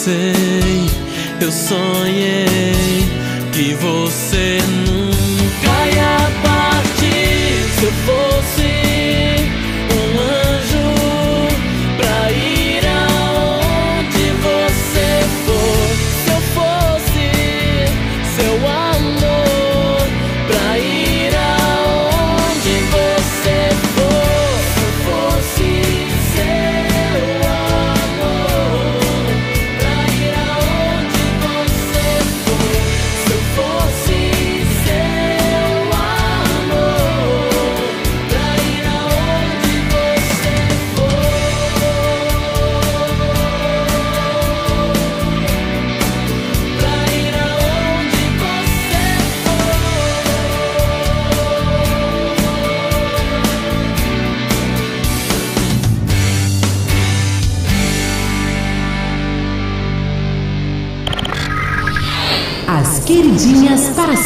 pensei, 0.00 0.32
eu 1.42 1.52
sonhei 1.52 3.04
que 3.52 3.74
você 3.74 4.58
nunca 4.86 4.89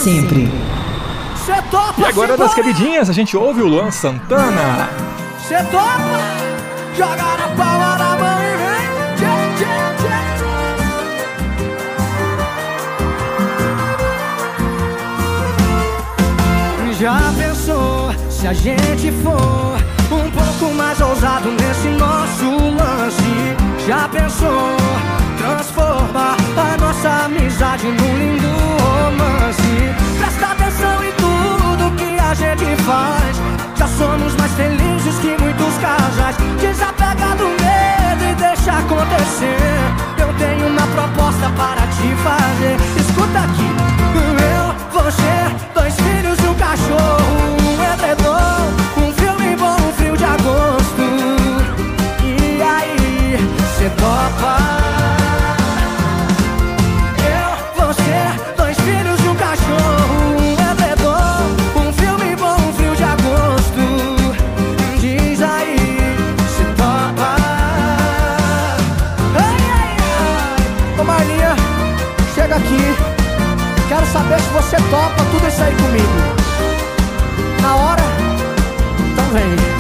sempre. 0.04 0.48
Cê 1.46 1.54
topa, 1.70 1.94
E 1.98 2.04
agora 2.04 2.36
das 2.36 2.52
queridinhas, 2.52 3.08
a 3.08 3.12
gente 3.14 3.34
ouve 3.36 3.62
o 3.62 3.66
Luan 3.66 3.90
Santana. 3.90 4.90
Cê 5.48 5.56
topa? 5.64 6.20
Joga 6.94 7.22
na 7.22 7.48
palma 7.56 7.96
da 7.96 8.16
mão 8.16 8.38
e 8.42 8.56
vem. 8.60 8.84
Tchê, 9.16 9.32
tchê, 9.56 9.74
tchê. 16.92 17.02
Já 17.02 17.18
pensou 17.38 18.12
se 18.28 18.46
a 18.46 18.52
gente 18.52 19.10
for 19.22 19.78
um 20.16 20.30
pouco 20.30 20.74
mais 20.74 21.00
ousado 21.00 21.50
nesse 21.50 21.88
nosso 21.88 22.44
lance? 22.78 23.56
Já 23.86 24.08
pensou 24.08 24.76
transformar 25.38 26.36
a 26.56 26.76
nossa 26.78 27.24
amizade 27.24 27.86
num 27.86 28.18
lindo 28.18 28.48
romance? 28.82 29.94
Presta 30.18 30.46
atenção 30.52 31.04
em 31.04 31.12
tudo 31.12 31.96
que 31.96 32.18
a 32.18 32.34
gente 32.34 32.82
faz. 32.82 33.36
Já 33.76 33.88
somos 33.88 34.34
mais 34.36 34.52
felizes 34.52 35.16
que 35.20 35.36
muitos 35.42 35.74
casais. 35.78 36.36
Desapega 36.60 37.34
do 37.36 37.48
medo 37.48 38.24
e 38.30 38.34
deixa 38.34 38.72
acontecer. 38.72 40.04
Eu 40.18 40.32
tenho 40.38 40.68
uma 40.68 40.86
proposta 40.86 41.50
para 41.56 41.82
te 41.88 42.14
fazer. 42.22 42.76
Escuta 43.00 43.38
aqui, 43.40 43.70
eu, 44.16 45.00
você, 45.00 45.34
dois 45.74 45.94
filhos 45.96 46.38
e 46.38 46.46
um 46.46 46.54
cachorro, 46.54 47.56
um 47.60 47.92
edredom, 47.92 48.53
Quero 73.88 74.06
saber 74.06 74.40
se 74.40 74.48
você 74.48 74.76
topa 74.90 75.24
tudo 75.30 75.46
isso 75.46 75.62
aí 75.62 75.74
comigo. 75.76 77.62
Na 77.62 77.76
hora? 77.76 78.02
Então 79.12 79.24
vem. 79.28 79.73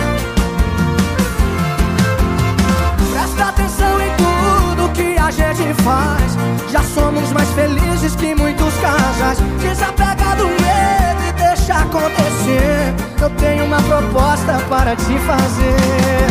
Faz. 5.82 6.36
Já 6.70 6.82
somos 6.82 7.30
mais 7.32 7.48
felizes 7.50 8.14
que 8.16 8.34
muitos 8.34 8.74
casais. 8.74 9.38
Desapega 9.60 10.36
do 10.36 10.46
medo 10.46 11.22
e 11.28 11.32
deixa 11.32 11.74
acontecer. 11.74 12.94
Eu 13.20 13.30
tenho 13.30 13.64
uma 13.64 13.80
proposta 13.82 14.60
para 14.68 14.96
te 14.96 15.18
fazer. 15.20 16.26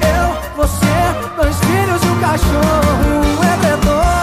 Eu, 0.00 0.54
você, 0.56 0.98
dois 1.36 1.56
filhos 1.60 2.02
e 2.02 2.06
um 2.06 2.20
cachorro, 2.20 3.20
um 3.38 3.44
edredom, 3.54 4.17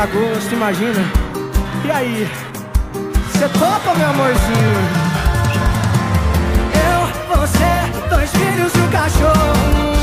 agosto, 0.00 0.52
imagina. 0.54 1.02
E 1.84 1.90
aí? 1.90 2.28
Cê 3.32 3.48
topa, 3.58 3.94
meu 3.94 4.08
amorzinho? 4.08 4.80
Eu, 6.74 7.36
você, 7.36 8.08
dois 8.08 8.30
filhos 8.30 8.72
e 8.74 8.78
um 8.78 8.90
cachorro, 8.90 9.99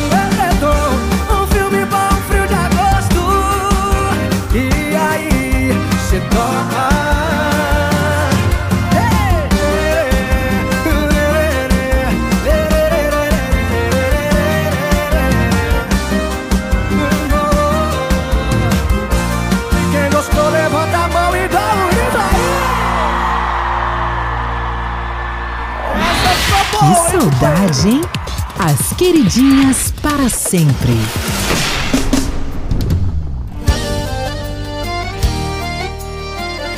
Que 26.88 26.95
saudade, 27.11 27.89
hein? 27.89 28.01
As 28.57 28.93
queridinhas 28.93 29.91
para 30.01 30.30
sempre. 30.30 30.93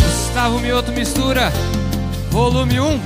Gustavo 0.02 0.58
Mioto 0.62 0.92
mistura, 0.94 1.54
volume 2.32 2.80
1. 2.80 3.00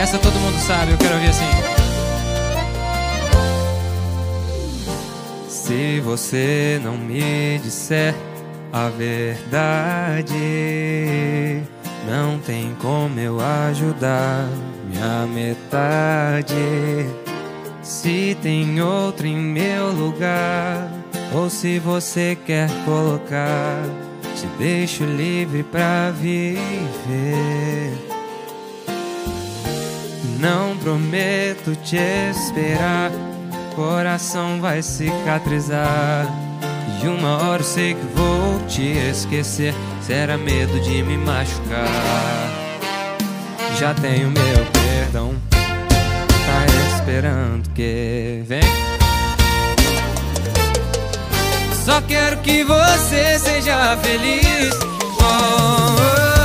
Essa 0.00 0.16
todo 0.16 0.32
mundo 0.40 0.58
sabe, 0.66 0.92
eu 0.92 0.96
quero 0.96 1.12
ouvir 1.16 1.28
assim. 1.28 1.44
Se 5.50 6.00
você 6.00 6.80
não 6.82 6.96
me 6.96 7.58
disser 7.58 8.14
a 8.72 8.88
verdade, 8.88 10.32
não 12.06 12.38
tem 12.38 12.74
como 12.80 13.20
eu 13.20 13.38
ajudar 13.38 14.48
minha 14.98 15.26
metade. 15.26 17.06
Se 17.82 18.36
tem 18.42 18.80
outro 18.82 19.26
em 19.26 19.36
meu 19.36 19.92
lugar, 19.92 20.90
ou 21.32 21.48
se 21.48 21.78
você 21.78 22.36
quer 22.44 22.68
colocar, 22.84 23.82
te 24.36 24.46
deixo 24.58 25.04
livre 25.04 25.62
pra 25.62 26.10
viver. 26.10 26.58
Não 30.38 30.76
prometo 30.76 31.74
te 31.76 31.96
esperar, 31.96 33.10
coração 33.74 34.60
vai 34.60 34.82
cicatrizar. 34.82 36.26
E 37.02 37.06
uma 37.06 37.42
hora 37.44 37.62
eu 37.62 37.66
sei 37.66 37.94
que 37.94 38.06
vou 38.14 38.66
te 38.66 38.82
esquecer. 38.82 39.72
Será 40.02 40.36
medo 40.36 40.80
de 40.80 41.02
me 41.02 41.16
machucar. 41.16 41.86
Já 43.78 43.94
tenho 43.94 44.30
meu 44.30 44.77
perdão, 45.08 45.34
tá 45.50 46.96
esperando 46.96 47.70
que 47.70 48.42
vem. 48.46 48.60
Só 51.84 52.02
quero 52.02 52.36
que 52.38 52.62
você 52.62 53.38
seja 53.38 53.96
feliz. 54.02 54.74
Com 55.16 55.24
ou 55.24 56.37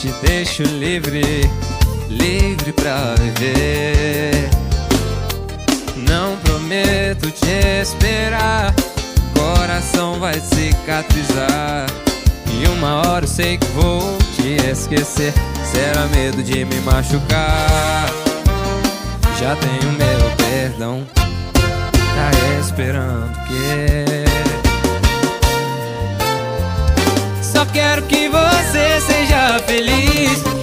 te 0.00 0.10
deixo 0.22 0.62
livre, 0.62 1.22
livre 2.08 2.72
pra 2.72 3.14
viver. 3.16 4.48
Não 6.08 6.38
prometo 6.38 7.30
te 7.30 7.82
esperar, 7.82 8.74
coração 9.34 10.18
vai 10.18 10.40
cicatrizar. 10.40 11.86
E 12.50 12.66
uma 12.68 13.02
hora 13.02 13.26
eu 13.26 13.28
sei 13.28 13.58
que 13.58 13.66
vou 13.72 14.16
te 14.36 14.56
esquecer. 14.70 15.34
Será 15.70 16.06
medo 16.06 16.42
de 16.42 16.64
me 16.64 16.80
machucar. 16.80 18.08
Já 19.38 19.54
tenho 19.56 19.92
meu 19.98 20.30
perdão, 20.38 21.06
tá 21.14 22.58
esperando 22.58 23.32
que. 23.46 24.49
Quero 27.72 28.02
que 28.02 28.28
você 28.28 29.00
seja 29.00 29.58
feliz 29.66 30.59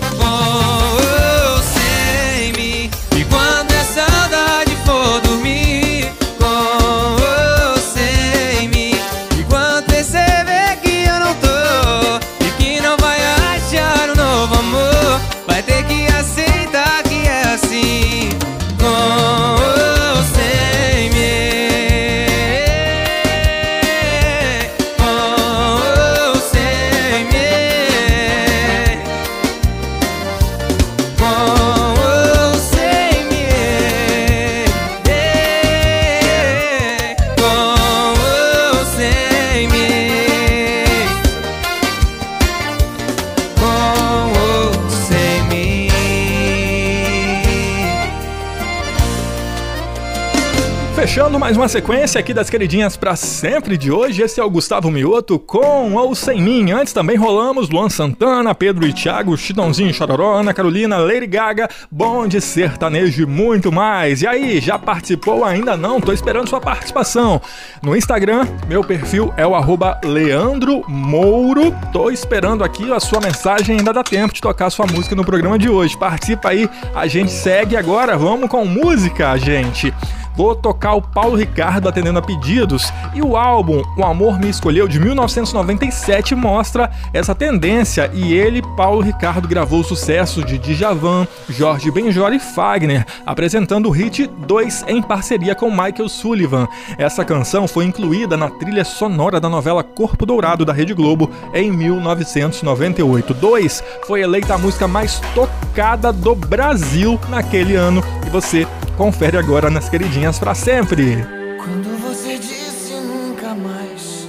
mais 51.48 51.56
uma 51.56 51.69
sequência 51.69 52.19
aqui 52.19 52.34
das 52.34 52.49
queridinhas 52.49 52.98
para 52.98 53.15
sempre 53.15 53.78
de 53.78 53.90
hoje, 53.90 54.22
esse 54.22 54.38
é 54.38 54.44
o 54.44 54.49
Gustavo 54.49 54.91
Mioto 54.91 55.40
com 55.40 55.94
ou 55.94 56.14
sem 56.14 56.41
mim. 56.41 56.72
Antes 56.72 56.91
também 56.91 57.15
rolamos 57.15 57.69
Luan 57.69 57.88
Santana, 57.88 58.53
Pedro 58.53 58.86
e 58.86 58.91
Thiago, 58.91 59.38
Chitãozinho 59.38 59.94
Chororó, 59.94 60.36
Ana 60.36 60.53
Carolina, 60.53 60.98
Lady 60.98 61.26
Gaga, 61.26 61.69
Bonde 61.90 62.41
Sertanejo 62.41 63.24
e 63.24 63.26
muito 63.26 63.72
mais. 63.72 64.24
E 64.24 64.28
aí, 64.28 64.60
já 64.60 64.78
participou? 64.78 65.45
Ainda 65.45 65.78
não? 65.78 66.02
Tô 66.02 66.11
esperando 66.11 66.49
sua 66.49 66.60
participação. 66.60 67.41
No 67.82 67.95
Instagram, 67.95 68.45
meu 68.68 68.84
perfil 68.84 69.34
é 69.38 69.48
o 69.48 69.56
arroba 69.56 70.02
Leandro 70.03 70.84
Mouro. 70.86 71.74
Tô 71.94 72.11
esperando 72.11 72.61
aqui 72.61 72.91
a 72.91 72.99
sua 72.99 73.22
mensagem, 73.22 73.78
ainda 73.78 73.94
dá 73.94 74.03
tempo 74.03 74.34
de 74.34 74.41
tocar 74.41 74.69
sua 74.69 74.86
música 74.86 75.15
no 75.15 75.24
programa 75.24 75.57
de 75.57 75.69
hoje. 75.69 75.98
Participa 75.98 76.49
aí, 76.49 76.69
a 76.94 77.07
gente 77.07 77.32
segue 77.32 77.78
agora. 77.78 78.18
Vamos 78.18 78.49
com 78.49 78.65
música, 78.65 79.38
gente. 79.38 79.94
Vou 80.38 80.53
tocar 80.53 80.93
o 80.93 81.01
Paulo 81.01 81.35
Ricardo 81.35 81.89
atendendo 81.89 82.19
a 82.19 82.22
pedidos 82.22 82.93
e 83.15 83.23
o 83.23 83.35
álbum 83.35 83.81
O 83.97 84.05
Amor 84.05 84.39
Me 84.39 84.47
Escolheu 84.47 84.88
de 84.88 84.99
1997 84.99 86.35
mostra 86.35 86.91
essa 87.11 87.34
tendência 87.34 88.11
e 88.14 88.35
ele, 88.35 88.61
Paulo 88.76 89.01
Ricardo, 89.01 89.47
gravou 89.47 89.84
sucessos 89.84 90.45
de 90.45 90.59
Djavan, 90.59 91.27
Jorge 91.49 91.89
Benjor 91.89 92.31
e 92.34 92.39
Fagner, 92.39 93.03
apresentando 93.26 93.88
o 93.88 93.91
hit 93.91 94.27
2 94.27 94.85
em 94.88 95.01
parceria 95.01 95.55
com 95.55 95.72
Michael 95.72 96.07
Sullivan. 96.07 96.68
Essa 96.99 97.26
canção 97.26 97.68
foi 97.68 97.85
incluída 97.85 98.38
na 98.38 98.47
trilha 98.47 98.85
sonora 98.85 99.39
da 99.39 99.49
novela 99.49 99.84
Corpo 99.84 100.23
Dourado 100.23 100.64
da 100.64 100.72
Rede 100.72 100.93
Globo 100.93 101.31
em 101.51 101.72
1998. 101.72 103.34
2 103.34 103.84
foi 104.05 104.22
eleita 104.22 104.53
a 104.53 104.57
música 104.59 104.88
mais 104.88 105.19
tocada 105.34 106.14
do 106.14 106.35
Brasil 106.35 107.19
naquele 107.27 107.76
ano 107.76 108.03
e 108.26 108.30
você 108.30 108.68
confere 108.98 109.38
agora 109.38 109.69
nas 109.69 109.88
queridinhas 109.88 110.40
para 110.40 110.56
sempre. 110.56 111.24
Quando 111.57 112.02
você 112.02 112.38
disse 112.38 112.94
nunca 112.95 113.53
mais, 113.53 114.28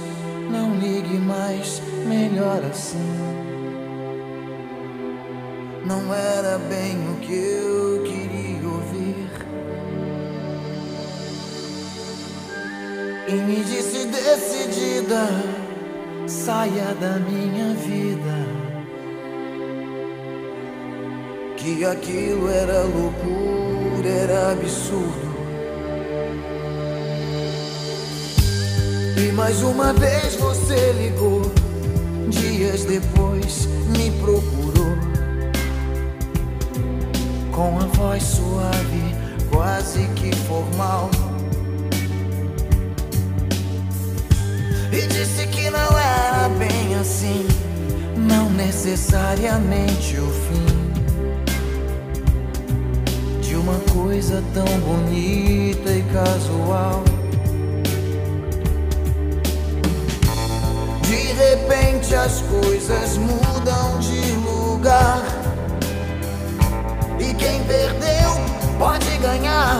não 0.51 0.75
ligue 0.75 1.17
mais, 1.17 1.81
melhor 2.07 2.61
assim. 2.69 3.49
Não 5.85 6.13
era 6.13 6.59
bem 6.69 6.97
o 7.11 7.15
que 7.19 7.33
eu 7.33 8.03
queria 8.03 8.67
ouvir. 8.67 9.29
E 13.27 13.33
me 13.33 13.63
disse 13.63 14.05
decidida, 14.05 15.27
saia 16.27 16.93
da 17.01 17.17
minha 17.19 17.73
vida. 17.73 18.69
Que 21.57 21.85
aquilo 21.85 22.49
era 22.49 22.83
loucura, 22.83 23.78
era 24.05 24.51
absurdo. 24.51 25.29
E 29.17 29.31
mais 29.33 29.61
uma 29.61 29.93
vez 29.93 30.35
você 30.35 30.93
ligou, 30.93 31.41
dias 32.29 32.85
depois 32.85 33.67
me 33.97 34.11
procurou. 34.19 34.95
Com 37.51 37.79
a 37.79 37.85
voz 37.87 38.23
suave, 38.23 39.15
quase 39.51 40.07
que 40.15 40.35
formal. 40.47 41.09
E 44.91 45.07
disse 45.07 45.47
que 45.47 45.69
não 45.69 45.99
era 45.99 46.49
bem 46.57 46.95
assim, 46.95 47.45
não 48.15 48.49
necessariamente 48.49 50.17
o 50.17 50.29
fim 50.29 50.88
uma 53.69 53.79
coisa 53.93 54.43
tão 54.51 54.65
bonita 54.79 55.91
e 55.91 56.01
casual. 56.11 57.03
De 61.03 61.33
repente 61.33 62.15
as 62.15 62.41
coisas 62.41 63.17
mudam 63.17 63.99
de 63.99 64.31
lugar. 64.31 65.21
E 67.19 67.33
quem 67.35 67.63
perdeu 67.65 68.31
pode 68.79 69.17
ganhar. 69.17 69.77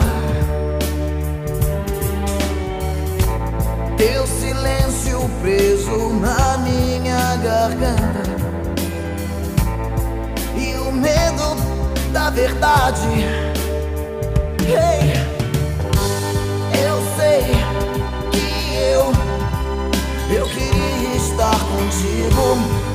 Teu 3.96 4.26
silêncio 4.26 5.28
preso 5.42 6.10
na 6.20 6.58
minha 6.58 7.36
garganta. 7.36 8.30
E 10.56 10.74
o 10.76 10.92
medo 10.92 11.56
da 12.12 12.30
verdade. 12.30 13.39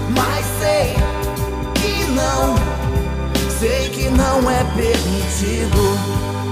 Mas 0.10 0.46
sei 0.60 0.96
que 1.76 2.06
não, 2.12 2.56
sei 3.60 3.90
que 3.90 4.10
não 4.10 4.50
é 4.50 4.64
permitido. 4.76 5.98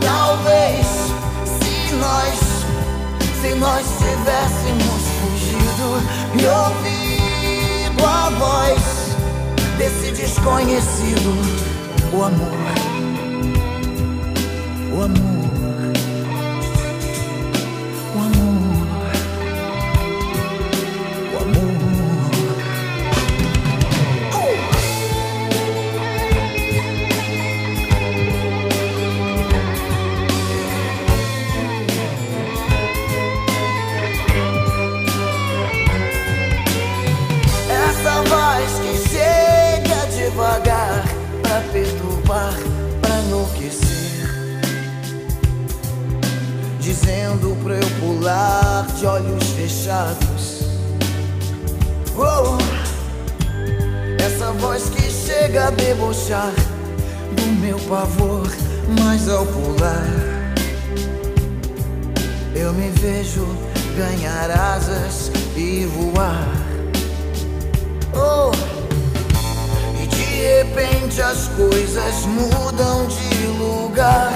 Talvez 0.02 0.86
se 1.46 1.94
nós, 1.96 2.40
se 3.42 3.56
nós 3.56 3.86
tivéssemos 3.98 5.04
fugido 5.20 6.02
e 6.40 6.46
ouvido 6.46 8.06
a 8.06 8.30
voz 8.30 8.82
desse 9.78 10.12
desconhecido, 10.12 11.32
o 12.14 12.24
amor, 12.24 12.93
amor, 15.04 15.33
voz 54.64 54.90
que 54.90 55.12
chega 55.12 55.68
a 55.68 55.72
debochar 55.72 56.54
do 57.36 57.46
meu 57.60 57.78
pavor, 57.80 58.48
mas 59.02 59.28
ao 59.28 59.46
pular, 59.46 60.08
eu 62.56 62.72
me 62.72 62.90
vejo 62.92 63.46
ganhar 63.98 64.50
asas 64.52 65.30
e 65.58 65.86
voar. 65.86 66.48
Oh, 68.16 68.52
e 70.02 70.08
de 70.08 70.24
repente 70.24 71.22
as 71.22 71.50
coisas 71.50 72.26
mudam 72.26 73.06
de 73.08 73.48
lugar. 73.60 74.34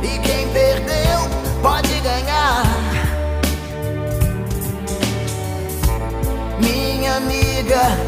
E 0.00 0.18
quem 0.20 0.48
perdeu 0.50 1.18
pode 1.60 2.00
ganhar. 2.02 2.62
Minha 6.60 7.16
amiga, 7.16 8.07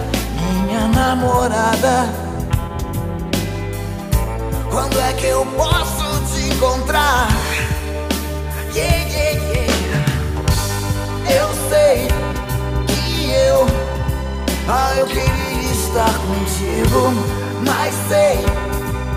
minha 0.70 0.86
namorada. 0.86 2.09
Quando 4.70 5.01
é 5.01 5.12
que 5.14 5.26
eu 5.26 5.44
posso 5.56 6.05
te 6.32 6.48
encontrar? 6.48 7.28
Yeah, 8.72 8.97
yeah, 9.09 9.40
yeah. 9.51 9.72
Eu 11.28 11.48
sei 11.68 12.09
que 12.86 13.32
eu, 13.32 13.66
ah, 14.68 14.94
eu 14.97 15.06
queria 15.06 15.72
estar 15.72 16.14
contigo, 16.14 17.12
mas 17.66 17.92
sei 18.09 18.38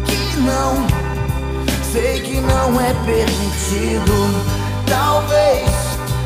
que 0.06 0.38
não, 0.38 0.88
sei 1.92 2.20
que 2.22 2.42
não 2.42 2.82
é 2.82 2.94
permitido. 3.06 4.54
Talvez 4.88 5.70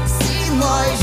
se 0.07 0.49
nós, 0.51 0.99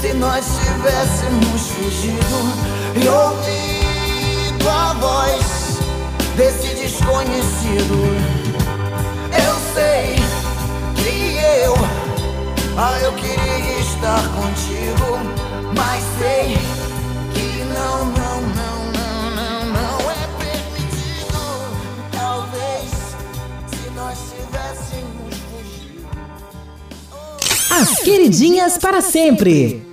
se 0.00 0.12
nós 0.14 0.44
tivéssemos 0.44 1.68
fugido 1.68 2.59
e 2.94 3.08
ouvido 3.08 4.68
a 4.68 4.92
voz 4.94 5.78
desse 6.36 6.74
desconhecido, 6.74 7.94
eu 9.32 9.54
sei 9.74 10.16
que 10.96 11.38
eu, 11.64 11.74
ah, 12.76 12.98
eu 13.02 13.12
queria 13.12 13.78
estar 13.80 14.22
contigo, 14.34 15.18
mas 15.76 16.02
sei 16.18 16.56
que 17.34 17.64
não, 17.74 18.06
não, 18.06 18.40
não, 18.40 18.76
não, 18.92 19.30
não, 19.36 19.66
não 19.66 20.10
é 20.10 20.26
permitido. 20.38 21.40
Talvez 22.12 22.90
se 23.70 23.90
nós 23.94 24.18
tivéssemos 24.30 25.36
fugido. 25.50 26.08
As 27.70 27.98
queridinhas 28.00 28.78
para 28.78 29.00
sempre. 29.00 29.89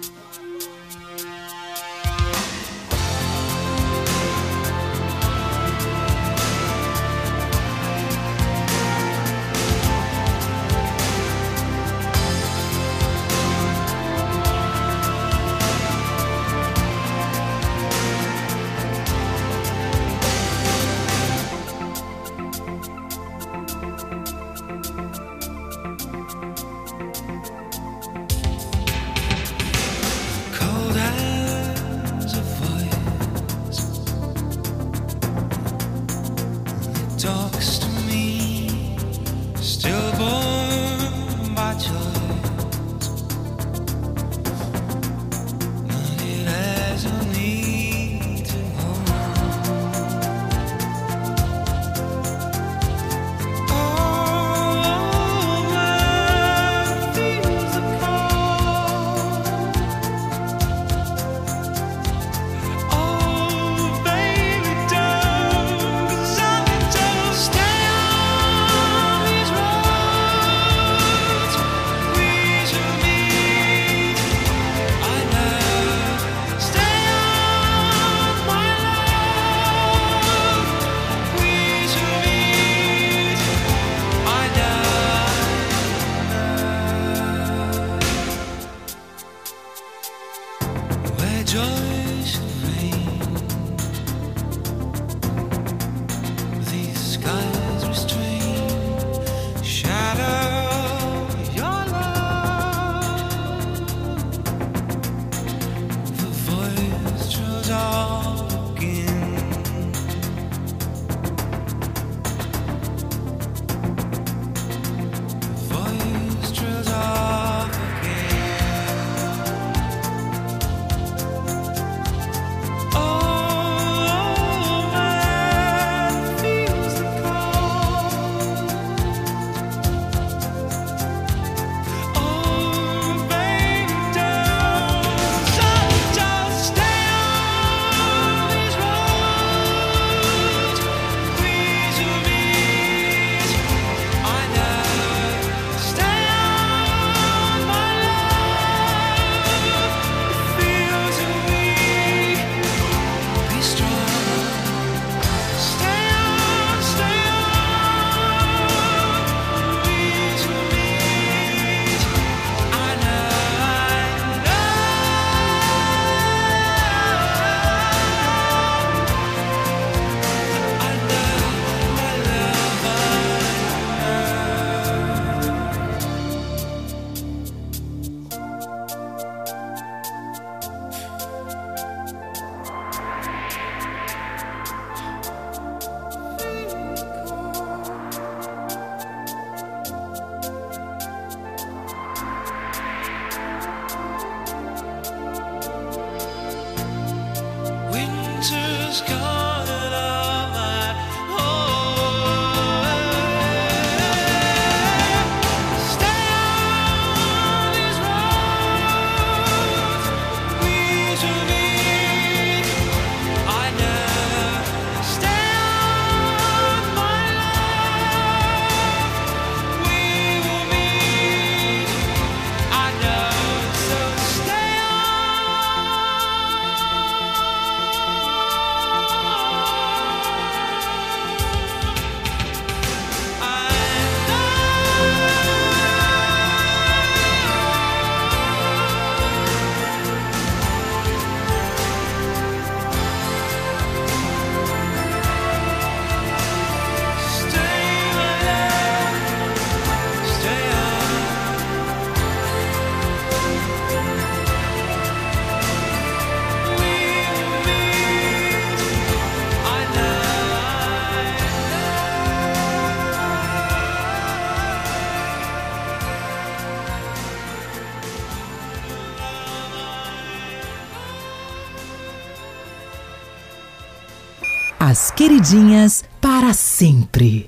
As 274.97 275.11
queridinhas 275.11 276.03
para 276.19 276.53
sempre. 276.53 277.47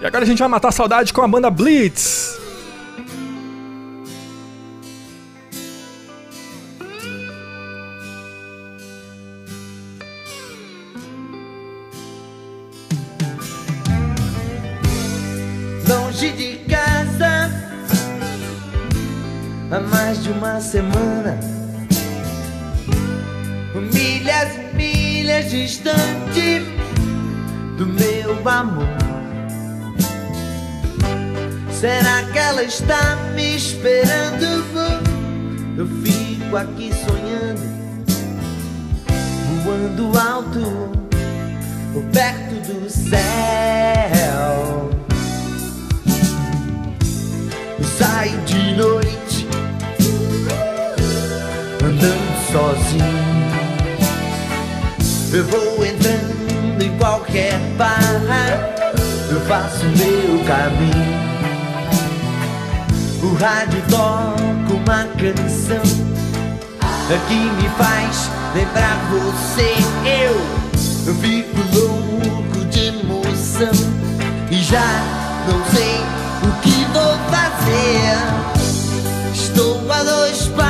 E 0.00 0.06
agora 0.06 0.24
a 0.24 0.26
gente 0.26 0.38
vai 0.38 0.48
matar 0.48 0.68
a 0.68 0.72
saudade 0.72 1.12
com 1.12 1.20
a 1.20 1.28
banda 1.28 1.50
Blitz. 1.50 2.38
Longe 15.86 16.32
de 16.32 16.56
casa, 16.70 17.50
há 19.70 19.80
mais 19.90 20.22
de 20.22 20.30
uma 20.30 20.58
semana. 20.58 21.09
Está 32.70 33.16
me 33.34 33.56
esperando? 33.56 34.46
Eu 35.76 35.88
fico 36.04 36.56
aqui 36.56 36.92
sonhando, 36.94 37.60
voando 39.64 40.16
alto, 40.16 40.92
perto 42.12 42.54
do 42.72 42.88
céu. 42.88 43.18
Eu 47.76 47.84
saio 47.98 48.40
de 48.42 48.76
noite, 48.76 49.48
andando 51.84 52.52
sozinho. 52.52 53.20
Eu 55.32 55.44
vou 55.46 55.84
entrando 55.84 56.82
em 56.82 56.96
qualquer 56.98 57.58
barra, 57.76 58.72
eu 59.28 59.40
faço 59.40 59.84
meu 59.86 60.44
caminho. 60.44 61.29
O 63.22 63.34
rádio 63.34 63.82
toca 63.90 64.74
uma 64.74 65.04
canção 65.18 66.10
que 67.26 67.34
me 67.34 67.68
faz 67.76 68.30
lembrar 68.54 68.96
você. 69.10 69.74
Eu, 70.06 71.14
fico 71.14 71.60
louco 71.76 72.64
de 72.66 72.86
emoção 72.86 73.70
e 74.50 74.56
já 74.62 75.02
não 75.46 75.64
sei 75.74 76.00
o 76.42 76.60
que 76.62 76.84
vou 76.92 77.18
fazer. 77.30 78.16
Estou 79.34 79.92
a 79.92 80.02
dois 80.02 80.46
passos 80.48 80.69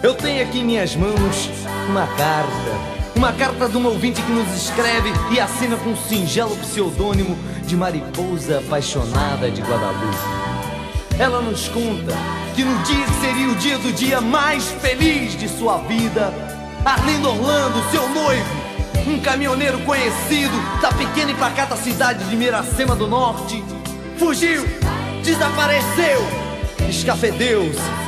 Eu 0.00 0.14
tenho 0.14 0.44
aqui 0.44 0.60
em 0.60 0.64
minhas 0.64 0.94
mãos 0.94 1.50
uma 1.88 2.06
carta. 2.06 2.98
Uma 3.16 3.32
carta 3.32 3.68
de 3.68 3.76
um 3.76 3.84
ouvinte 3.84 4.22
que 4.22 4.30
nos 4.30 4.48
escreve 4.54 5.12
e 5.32 5.40
assina 5.40 5.76
com 5.76 5.90
um 5.90 5.96
singelo 5.96 6.56
pseudônimo 6.58 7.36
de 7.66 7.76
Mariposa 7.76 8.60
Apaixonada 8.60 9.50
de 9.50 9.60
Guadalupe. 9.60 10.16
Ela 11.18 11.40
nos 11.42 11.66
conta 11.66 12.14
que 12.54 12.62
no 12.62 12.78
dia 12.84 13.04
que 13.04 13.14
seria 13.14 13.48
o 13.48 13.56
dia 13.56 13.78
do 13.78 13.92
dia 13.92 14.20
mais 14.20 14.68
feliz 14.80 15.36
de 15.36 15.48
sua 15.48 15.78
vida, 15.78 16.32
Arlindo 16.84 17.30
Orlando, 17.30 17.90
seu 17.90 18.08
noivo, 18.08 18.56
um 19.04 19.18
caminhoneiro 19.18 19.80
conhecido 19.80 20.54
da 20.80 20.92
pequena 20.92 21.32
e 21.32 21.34
pacata 21.34 21.74
cidade 21.74 22.22
de 22.22 22.36
Miracema 22.36 22.94
do 22.94 23.08
Norte, 23.08 23.64
fugiu, 24.16 24.64
desapareceu, 25.24 26.20
escafedeu-se. 26.88 28.07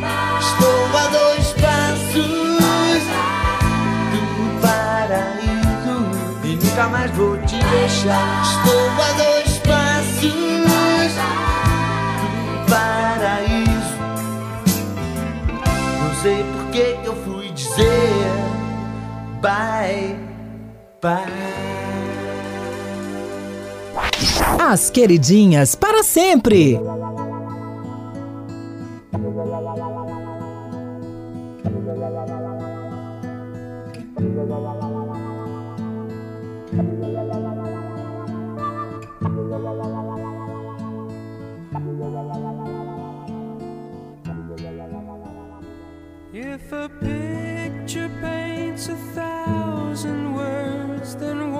Mais 6.89 7.11
vou 7.11 7.37
te 7.37 7.57
deixar. 7.57 8.41
Estou 8.43 8.89
a 8.89 9.11
dois 9.13 9.57
passos 9.59 10.33
do 12.21 12.71
paraíso. 12.71 13.97
Não 16.03 16.15
sei 16.21 16.43
por 16.43 16.65
que 16.71 16.97
eu 17.05 17.15
fui 17.23 17.49
dizer 17.51 18.51
bye 19.41 20.15
bye. 21.01 21.61
As 24.59 24.89
queridinhas 24.89 25.75
para 25.75 26.03
sempre. 26.03 26.79
If 46.33 46.71
a 46.71 46.87
picture 46.87 48.09
paints 48.21 48.87
a 48.87 48.95
thousand 48.95 50.33
words, 50.33 51.15
then 51.15 51.51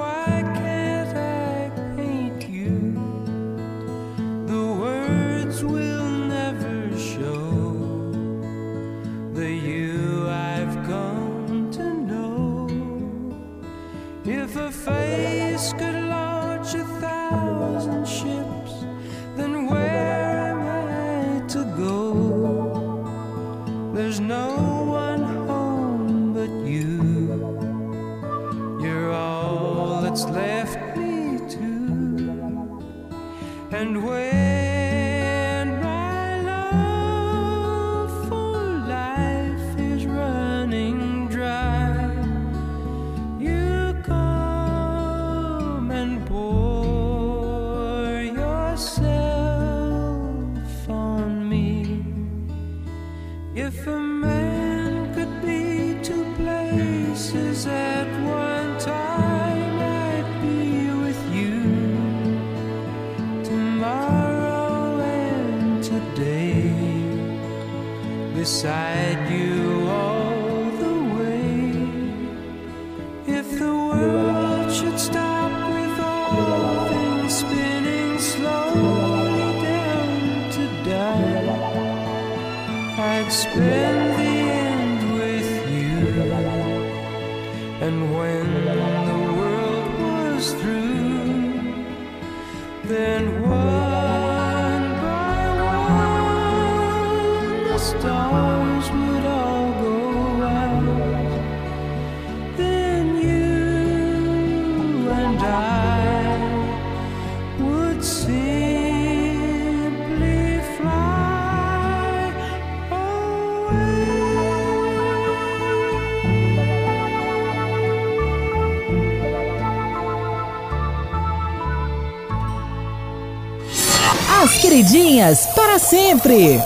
queridinhas 125.21 125.45
para 125.47 125.77
sempre. 125.77 126.59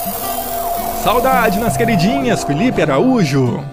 Saudade 1.03 1.59
nas 1.59 1.75
queridinhas, 1.75 2.43
Felipe 2.43 2.81
Araújo. 2.81 3.63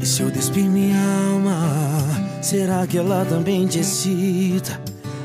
E 0.00 0.06
se 0.06 0.22
eu 0.22 0.30
despir 0.30 0.64
minha 0.64 0.98
alma, 1.32 1.56
será 2.42 2.86
que 2.86 2.98
ela 2.98 3.24
também 3.24 3.66
te 3.66 3.78
excita? 3.78 4.80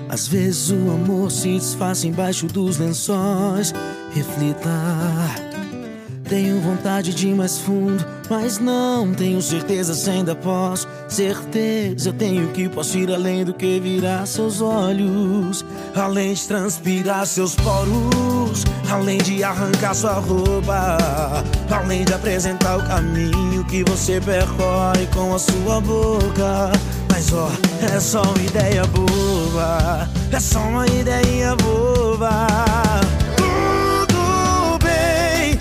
Às 0.08 0.28
vezes 0.28 0.72
o 0.72 0.92
amor 0.92 1.32
se 1.32 1.54
desfaz 1.56 2.04
embaixo 2.06 2.46
dos 2.46 2.78
lençóis. 2.78 3.74
Reflita. 4.14 5.47
Tenho 6.28 6.60
vontade 6.60 7.14
de 7.14 7.30
ir 7.30 7.36
mais 7.36 7.58
fundo, 7.58 8.06
mas 8.30 8.60
não 8.60 9.14
tenho 9.14 9.42
certeza 9.42 9.94
se 9.94 10.10
ainda 10.10 10.36
posso. 10.36 10.86
Certeza 11.08 12.12
tenho 12.12 12.50
que 12.50 12.68
posso 12.68 12.98
ir 12.98 13.10
além 13.14 13.46
do 13.46 13.54
que 13.54 13.80
virar 13.80 14.26
seus 14.26 14.60
olhos, 14.60 15.64
além 15.96 16.34
de 16.34 16.46
transpirar 16.46 17.26
seus 17.26 17.56
poros, 17.56 18.66
além 18.92 19.20
de 19.20 19.42
arrancar 19.42 19.96
sua 19.96 20.16
roupa, 20.16 20.98
além 21.72 22.04
de 22.04 22.14
apresentar 22.14 22.78
o 22.78 22.84
caminho 22.84 23.64
que 23.64 23.86
você 23.86 24.20
percorre 24.20 25.08
com 25.14 25.34
a 25.34 25.40
sua 25.40 25.80
boca. 25.80 26.72
Mas 27.10 27.32
ó, 27.32 27.50
é 27.96 28.00
só 28.02 28.22
uma 28.22 28.44
ideia 28.44 28.86
boba, 28.88 30.10
é 30.30 30.40
só 30.42 30.60
uma 30.60 30.86
ideia 30.88 31.56
boba. 31.56 32.48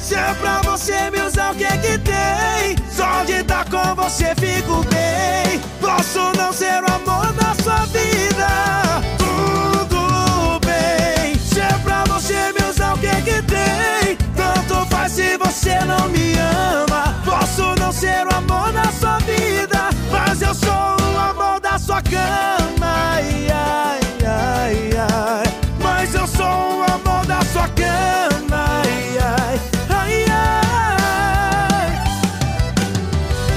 Se 0.07 0.15
é 0.15 0.35
pra 0.35 0.62
você 0.62 1.11
me 1.11 1.20
usar, 1.20 1.51
o 1.51 1.57
que 1.57 1.66
que 1.78 1.99
tem? 1.99 2.77
Só 2.89 3.24
de 3.24 3.41
estar 3.41 3.65
com 3.69 3.93
você 3.97 4.37
fico 4.37 4.85
bem. 4.85 5.61
Posso 5.81 6.20
não 6.39 6.53
ser 6.53 6.81
o 6.81 6.95
amor 6.95 7.33
da 7.33 7.53
sua 7.61 7.85
vida. 7.87 8.47
Tudo 9.19 10.61
bem, 10.65 11.37
se 11.41 11.59
é 11.59 11.73
pra 11.83 12.05
você 12.05 12.53
me 12.53 12.70
usar, 12.70 12.95
o 12.95 12.99
que 12.99 13.20
que 13.23 13.43
tem? 13.43 14.16
Tanto 14.37 14.87
faz 14.87 15.11
se 15.11 15.37
você 15.39 15.77
não 15.81 16.09
me 16.11 16.35
ama. 16.39 17.20
Posso 17.24 17.74
não 17.81 17.91
ser 17.91 18.24
o 18.28 18.37
amor 18.37 18.73
da 18.73 18.85
sua 18.93 19.19
vida, 19.19 19.91
mas 20.12 20.41
eu 20.41 20.55
sou 20.55 20.70
o 20.70 21.19
amor 21.19 21.59
da 21.59 21.81
sua 21.81 22.01
cama. 22.01 22.87
Ai, 23.16 23.49
ai, 23.51 24.01
ai, 24.24 24.91
ai. 25.11 25.53
Mas 25.83 26.15
eu 26.15 26.28
sou 26.28 26.78
o 26.78 26.85
amor 26.85 27.27
da 27.27 27.41
sua 27.47 27.66
cama. 27.70 28.36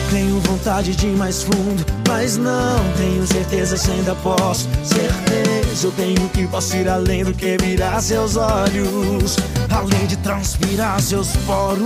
Tenho 0.10 0.40
vontade 0.40 0.96
de 0.96 1.06
ir 1.06 1.16
mais 1.16 1.44
fundo, 1.44 1.86
mas 2.08 2.36
não 2.36 2.80
tenho 2.98 3.26
certeza 3.28 3.78
se 3.78 3.92
ainda 3.92 4.16
posso. 4.16 4.68
Certeza 4.84 5.88
eu 5.88 5.92
tenho 5.92 6.28
que 6.30 6.48
posso 6.48 6.76
ir 6.76 6.90
além 6.90 7.24
do 7.24 7.32
que 7.32 7.56
virar 7.62 8.02
seus 8.02 8.36
olhos, 8.36 9.38
além 9.70 10.08
de 10.08 10.18
transpirar 10.18 11.00
seus 11.00 11.36
poros, 11.46 11.86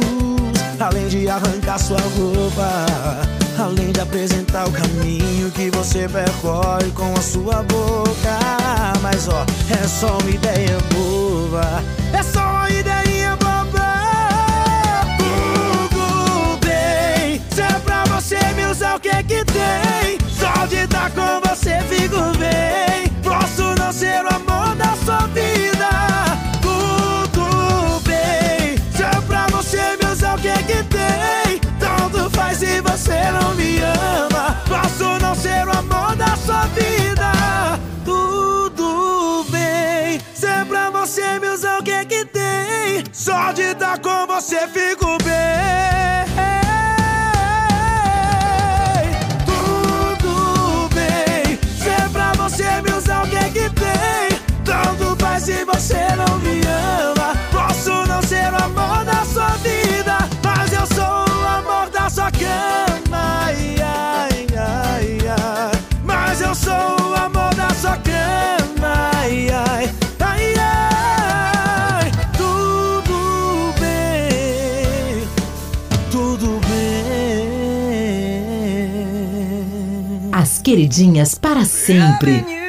além 0.80 1.08
de 1.10 1.30
arrancar 1.30 1.78
sua 1.78 2.00
roupa, 2.00 2.86
além 3.60 3.92
de 3.92 4.00
apresentar 4.00 4.70
o 4.70 4.72
caminho 4.72 5.52
que 5.52 5.70
você 5.72 6.08
percorre 6.08 6.92
com 6.96 7.14
a 7.14 7.22
sua 7.22 7.62
boca. 7.64 8.40
Mas 9.02 9.28
ó, 9.28 9.46
é 9.70 9.86
só 9.86 10.18
uma 10.18 10.30
ideia 10.30 10.78
boba, 10.94 11.84
é 12.14 12.24
só 12.24 12.53
o 18.96 19.00
que 19.00 19.10
é 19.10 19.24
que 19.24 19.44
tem? 19.46 20.18
Só 20.30 20.66
de 20.68 20.84
estar 20.84 21.10
com 21.12 21.50
você 21.50 21.80
fico 21.90 22.22
bem. 22.38 23.08
Posso 23.24 23.74
não 23.76 23.92
ser 23.92 24.24
o 24.24 24.36
amor 24.36 24.76
da 24.76 24.96
sua 25.04 25.28
vida. 25.28 25.90
Tudo 26.62 28.00
bem, 28.02 28.78
se 28.96 29.04
é 29.04 29.22
pra 29.28 29.48
você 29.48 29.98
me 29.98 30.12
usar, 30.12 30.38
o 30.38 30.42
que 30.42 30.48
é 30.48 30.58
que 30.58 30.84
tem? 30.84 31.60
Tanto 31.80 32.30
faz 32.32 32.60
se 32.60 32.82
você 32.82 33.32
não 33.32 33.56
me 33.56 33.80
ama. 33.80 34.62
Posso 34.68 35.20
não 35.20 35.34
ser 35.34 35.68
o 35.68 35.78
amor 35.78 36.16
da 36.16 36.36
sua 36.36 36.66
vida. 36.68 37.32
Tudo 38.06 39.46
bem, 39.50 40.20
se 40.36 40.46
é 40.46 40.64
pra 40.66 40.92
você 40.92 41.40
me 41.40 41.50
usar, 41.50 41.80
o 41.80 41.84
que 41.84 41.92
é 41.92 42.06
que 42.06 42.26
tem? 42.26 43.04
Só 43.12 43.52
de 43.54 43.64
estar 43.64 43.98
com 44.00 44.28
você 44.28 44.68
fico 44.68 45.18
bem. 45.24 45.93
Não 56.16 56.40
me 56.40 56.62
ama. 56.62 57.36
Posso 57.52 58.06
não 58.08 58.22
ser 58.22 58.52
o 58.52 58.64
amor 58.64 59.04
da 59.06 59.26
sua 59.26 59.50
vida, 59.58 60.18
mas 60.44 60.72
eu 60.74 60.86
sou 60.88 61.04
o 61.04 61.48
amor 61.48 61.90
da 61.90 62.10
sua 62.10 62.32
cama. 62.32 63.44
Ai, 63.46 63.76
ai, 63.82 64.48
ai, 64.58 65.18
ai. 65.30 65.72
Mas 66.04 66.42
eu 66.42 66.54
sou 66.56 66.74
o 66.74 67.16
amor 67.16 67.54
da 67.56 67.70
sua 67.74 67.98
cama. 67.98 69.12
Ai, 69.16 69.50
ai, 69.50 69.90
ai, 70.20 70.54
ai. 70.58 72.12
Tudo 72.38 73.74
bem, 73.80 75.28
tudo 76.12 76.60
bem. 76.68 77.50
As 80.32 80.60
queridinhas 80.60 81.36
para 81.36 81.66
sempre. 81.66 82.63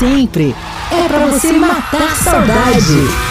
sempre. 0.00 0.56
É 0.90 1.06
para 1.06 1.26
você 1.26 1.52
matar 1.52 2.16
saudade. 2.16 3.29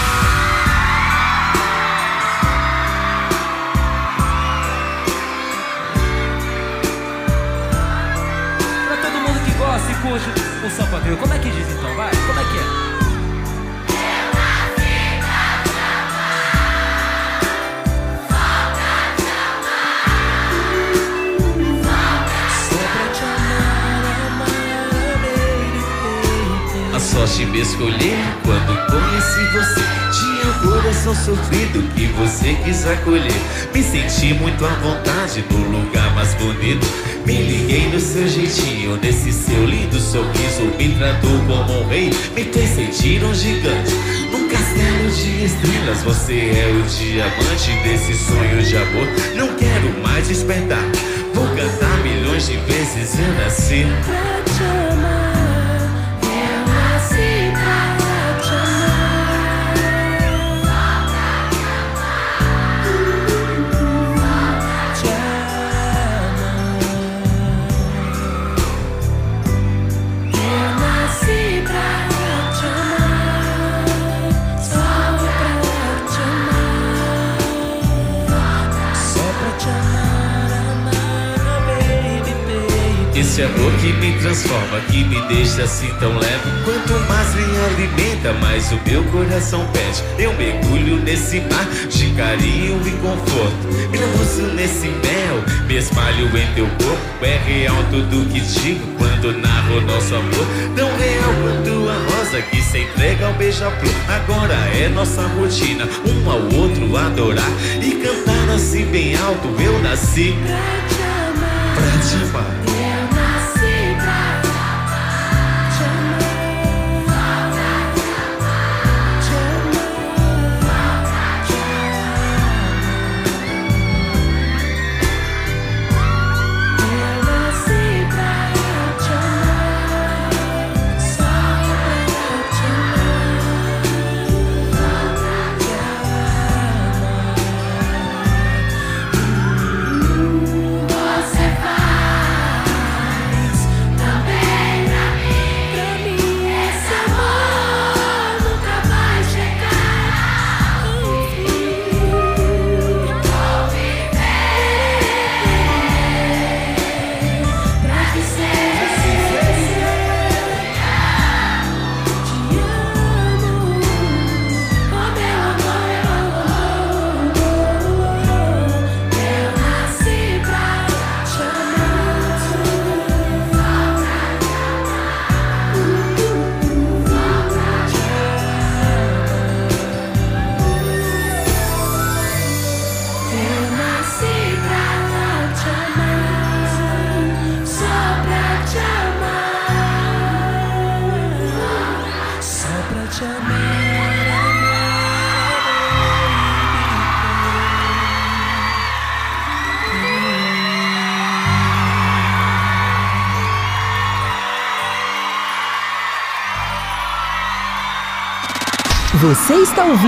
Você 46.30 46.36
é 46.36 46.68
o 46.70 46.84
diamante 46.84 47.72
desse 47.82 48.14
sonho 48.14 48.62
de 48.62 48.78
amor. 48.78 49.08
Não 49.34 49.56
quero 49.56 50.00
mais 50.04 50.28
despertar. 50.28 50.84
Vou 51.34 51.48
cantar 51.56 52.04
milhões 52.04 52.46
de 52.46 52.56
vezes 52.56 53.18
eu 53.18 53.34
nasci. 53.34 53.84
coração 89.40 89.66
pede. 89.72 90.04
Eu 90.18 90.34
mergulho 90.34 90.98
nesse 90.98 91.40
mar 91.42 91.66
de 91.90 92.10
carinho 92.12 92.82
e 92.86 92.92
conforto. 92.92 93.90
Glamuço 93.92 94.54
nesse 94.54 94.88
mel, 94.88 95.44
me 95.66 95.78
espalho 95.78 96.26
em 96.38 96.54
teu 96.54 96.68
corpo. 96.68 97.00
É 97.22 97.38
real 97.38 97.78
tudo 97.90 98.30
que 98.30 98.42
digo 98.42 98.86
quando 98.98 99.32
narro 99.40 99.82
nosso 99.82 100.16
amor. 100.16 100.46
Tão 100.76 100.88
real 100.98 101.34
quanto 101.42 101.90
a 101.90 102.16
rosa 102.16 102.42
que 102.42 102.62
se 102.62 102.80
entrega 102.80 103.28
ao 103.28 103.34
beija-flor. 103.34 103.94
Agora 104.10 104.54
é 104.76 104.90
nossa 104.90 105.22
rotina, 105.22 105.88
um 106.06 106.30
ao 106.30 106.42
outro 106.62 106.98
adorar. 106.98 107.50
E 107.82 107.92
cantar 107.92 108.54
assim 108.54 108.86
bem 108.86 109.16
alto, 109.16 109.48
eu 109.62 109.80
nasci 109.82 110.36
pra 110.46 110.58
te 110.88 111.02
amar. 111.02 111.76
Pra 111.76 112.00
te 112.06 112.24
amar. 112.24 112.59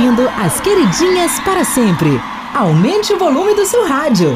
ouvindo 0.01 0.27
as 0.29 0.59
queridinhas 0.59 1.39
para 1.41 1.63
sempre. 1.63 2.19
Aumente 2.55 3.13
o 3.13 3.19
volume 3.19 3.53
do 3.53 3.65
seu 3.67 3.87
rádio. 3.87 4.35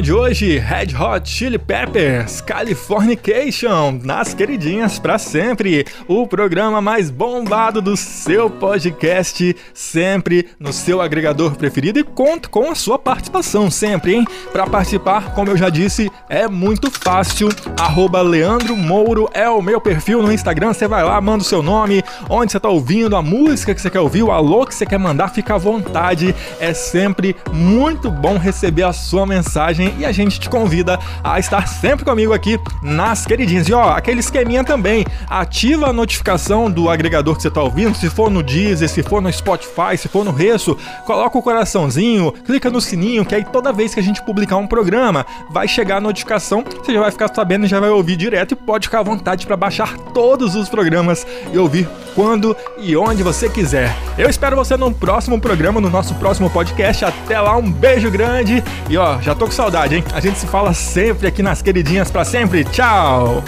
De 0.00 0.12
hoje, 0.12 0.58
Red 0.58 0.94
Hot 0.96 1.28
Chili 1.28 1.58
Peppers, 1.58 2.40
Californication, 2.40 3.98
nas 4.04 4.32
queridinhas 4.32 4.98
pra 4.98 5.18
sempre. 5.18 5.84
O 6.06 6.26
programa 6.26 6.80
mais 6.80 7.10
bombado 7.10 7.82
do 7.82 7.96
seu 7.96 8.48
podcast, 8.48 9.56
sempre 9.74 10.48
no 10.58 10.72
seu 10.72 11.00
agregador 11.00 11.56
preferido 11.56 11.98
e 11.98 12.04
conta 12.04 12.48
com 12.48 12.70
a 12.70 12.74
sua 12.74 12.98
participação 12.98 13.70
sempre, 13.70 14.14
hein? 14.14 14.24
Pra 14.52 14.66
participar, 14.66 15.34
como 15.34 15.50
eu 15.50 15.56
já 15.56 15.68
disse, 15.68 16.10
é 16.28 16.46
muito 16.46 16.90
fácil. 16.90 17.48
Arroba 17.78 18.20
Leandro 18.20 18.76
Mouro 18.76 19.30
é 19.32 19.48
o 19.48 19.62
meu 19.62 19.80
perfil 19.80 20.20
no 20.20 20.32
Instagram. 20.32 20.72
Você 20.72 20.88
vai 20.88 21.04
lá, 21.04 21.20
manda 21.20 21.42
o 21.42 21.46
seu 21.46 21.62
nome, 21.62 22.02
onde 22.28 22.50
você 22.50 22.58
tá 22.58 22.68
ouvindo, 22.68 23.14
a 23.14 23.22
música 23.22 23.72
que 23.72 23.80
você 23.80 23.88
quer 23.88 24.00
ouvir, 24.00 24.24
o 24.24 24.32
alô 24.32 24.66
que 24.66 24.74
você 24.74 24.84
quer 24.84 24.98
mandar, 24.98 25.28
fica 25.28 25.54
à 25.54 25.58
vontade. 25.58 26.34
É 26.58 26.74
sempre 26.74 27.36
muito 27.52 28.10
bom 28.10 28.36
receber 28.36 28.82
a 28.82 28.92
sua 28.92 29.24
mensagem 29.24 29.94
e 29.96 30.04
a 30.04 30.10
gente 30.10 30.40
te 30.40 30.50
convida 30.50 30.98
a 31.22 31.38
estar 31.38 31.68
sempre 31.68 32.04
comigo 32.04 32.32
aqui 32.32 32.58
nas 32.82 33.24
queridinhas. 33.24 33.68
E 33.68 33.72
ó, 33.72 33.90
aquele 33.90 34.18
esqueminha 34.18 34.64
também, 34.64 35.06
ativa 35.30 35.90
a 35.90 35.92
notificação 35.92 36.68
do 36.68 36.90
agregador 36.90 37.36
que 37.36 37.42
você 37.42 37.50
tá 37.50 37.62
ouvindo, 37.62 37.96
se 37.96 38.10
for 38.10 38.28
no 38.28 38.42
Deezer, 38.42 38.88
se 38.88 39.04
for 39.04 39.22
no 39.22 39.32
Spotify, 39.32 39.96
se 39.96 40.08
for 40.08 40.24
no 40.24 40.32
Resso, 40.32 40.76
coloca 41.06 41.38
o 41.38 41.42
coraçãozinho, 41.42 42.32
clica 42.44 42.70
no 42.70 42.80
sininho, 42.80 43.24
que 43.24 43.36
aí 43.36 43.44
toda 43.44 43.72
vez 43.72 43.94
que 43.94 44.00
a 44.00 44.02
gente 44.02 44.20
publicar 44.22 44.56
um 44.56 44.66
programa, 44.66 45.24
vai 45.48 45.68
chegar 45.68 45.98
a 45.98 46.00
notificação, 46.00 46.64
você 46.64 46.92
já 46.92 47.00
vai 47.00 47.12
ficar 47.12 47.32
sabendo 47.32 47.67
já 47.68 47.78
vai 47.80 47.90
ouvir 47.90 48.16
direto 48.16 48.52
e 48.52 48.56
pode 48.56 48.88
ficar 48.88 49.00
à 49.00 49.02
vontade 49.02 49.46
para 49.46 49.56
baixar 49.56 49.96
todos 50.14 50.54
os 50.54 50.68
programas 50.68 51.26
e 51.52 51.58
ouvir 51.58 51.88
quando 52.14 52.56
e 52.78 52.96
onde 52.96 53.22
você 53.22 53.48
quiser. 53.48 53.94
Eu 54.16 54.28
espero 54.28 54.56
você 54.56 54.76
no 54.76 54.92
próximo 54.92 55.40
programa, 55.40 55.80
no 55.80 55.90
nosso 55.90 56.14
próximo 56.16 56.50
podcast. 56.50 57.04
Até 57.04 57.40
lá, 57.40 57.56
um 57.56 57.70
beijo 57.70 58.10
grande 58.10 58.62
e 58.88 58.96
ó, 58.96 59.20
já 59.20 59.34
tô 59.34 59.46
com 59.46 59.52
saudade, 59.52 59.96
hein? 59.96 60.04
A 60.12 60.20
gente 60.20 60.38
se 60.38 60.46
fala 60.46 60.72
sempre 60.74 61.28
aqui 61.28 61.42
nas 61.42 61.62
queridinhas 61.62 62.10
para 62.10 62.24
sempre. 62.24 62.64
Tchau! 62.64 63.42